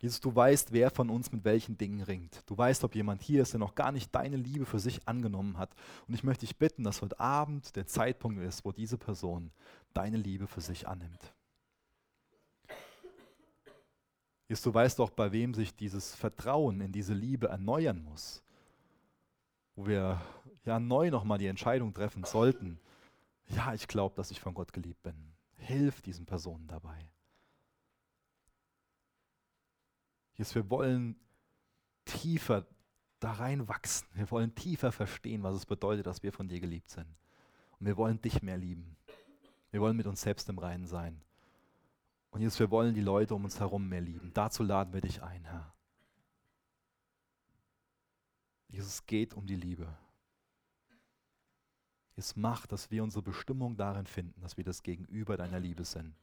[0.00, 2.42] Jesus, du weißt, wer von uns mit welchen Dingen ringt.
[2.46, 5.58] Du weißt, ob jemand hier ist, der noch gar nicht deine Liebe für sich angenommen
[5.58, 5.74] hat.
[6.08, 9.50] Und ich möchte dich bitten, dass heute Abend der Zeitpunkt ist, wo diese Person
[9.92, 11.34] deine Liebe für sich annimmt.
[14.48, 18.42] Jesus, du weißt auch, bei wem sich dieses Vertrauen in diese Liebe erneuern muss.
[19.80, 20.20] Wo wir
[20.66, 22.78] ja neu nochmal die Entscheidung treffen sollten.
[23.46, 25.14] Ja, ich glaube, dass ich von Gott geliebt bin.
[25.56, 27.08] Hilf diesen Personen dabei.
[30.34, 31.16] Jesus, wir wollen
[32.04, 32.66] tiefer
[33.20, 34.06] da reinwachsen.
[34.12, 37.08] Wir wollen tiefer verstehen, was es bedeutet, dass wir von dir geliebt sind.
[37.78, 38.98] Und wir wollen dich mehr lieben.
[39.70, 41.22] Wir wollen mit uns selbst im Reinen sein.
[42.32, 44.30] Und Jesus, wir wollen die Leute um uns herum mehr lieben.
[44.34, 45.72] Dazu laden wir dich ein, Herr.
[48.70, 49.86] Jesus, es geht um die Liebe.
[52.16, 56.14] Es macht, dass wir unsere Bestimmung darin finden, dass wir das Gegenüber deiner Liebe sind.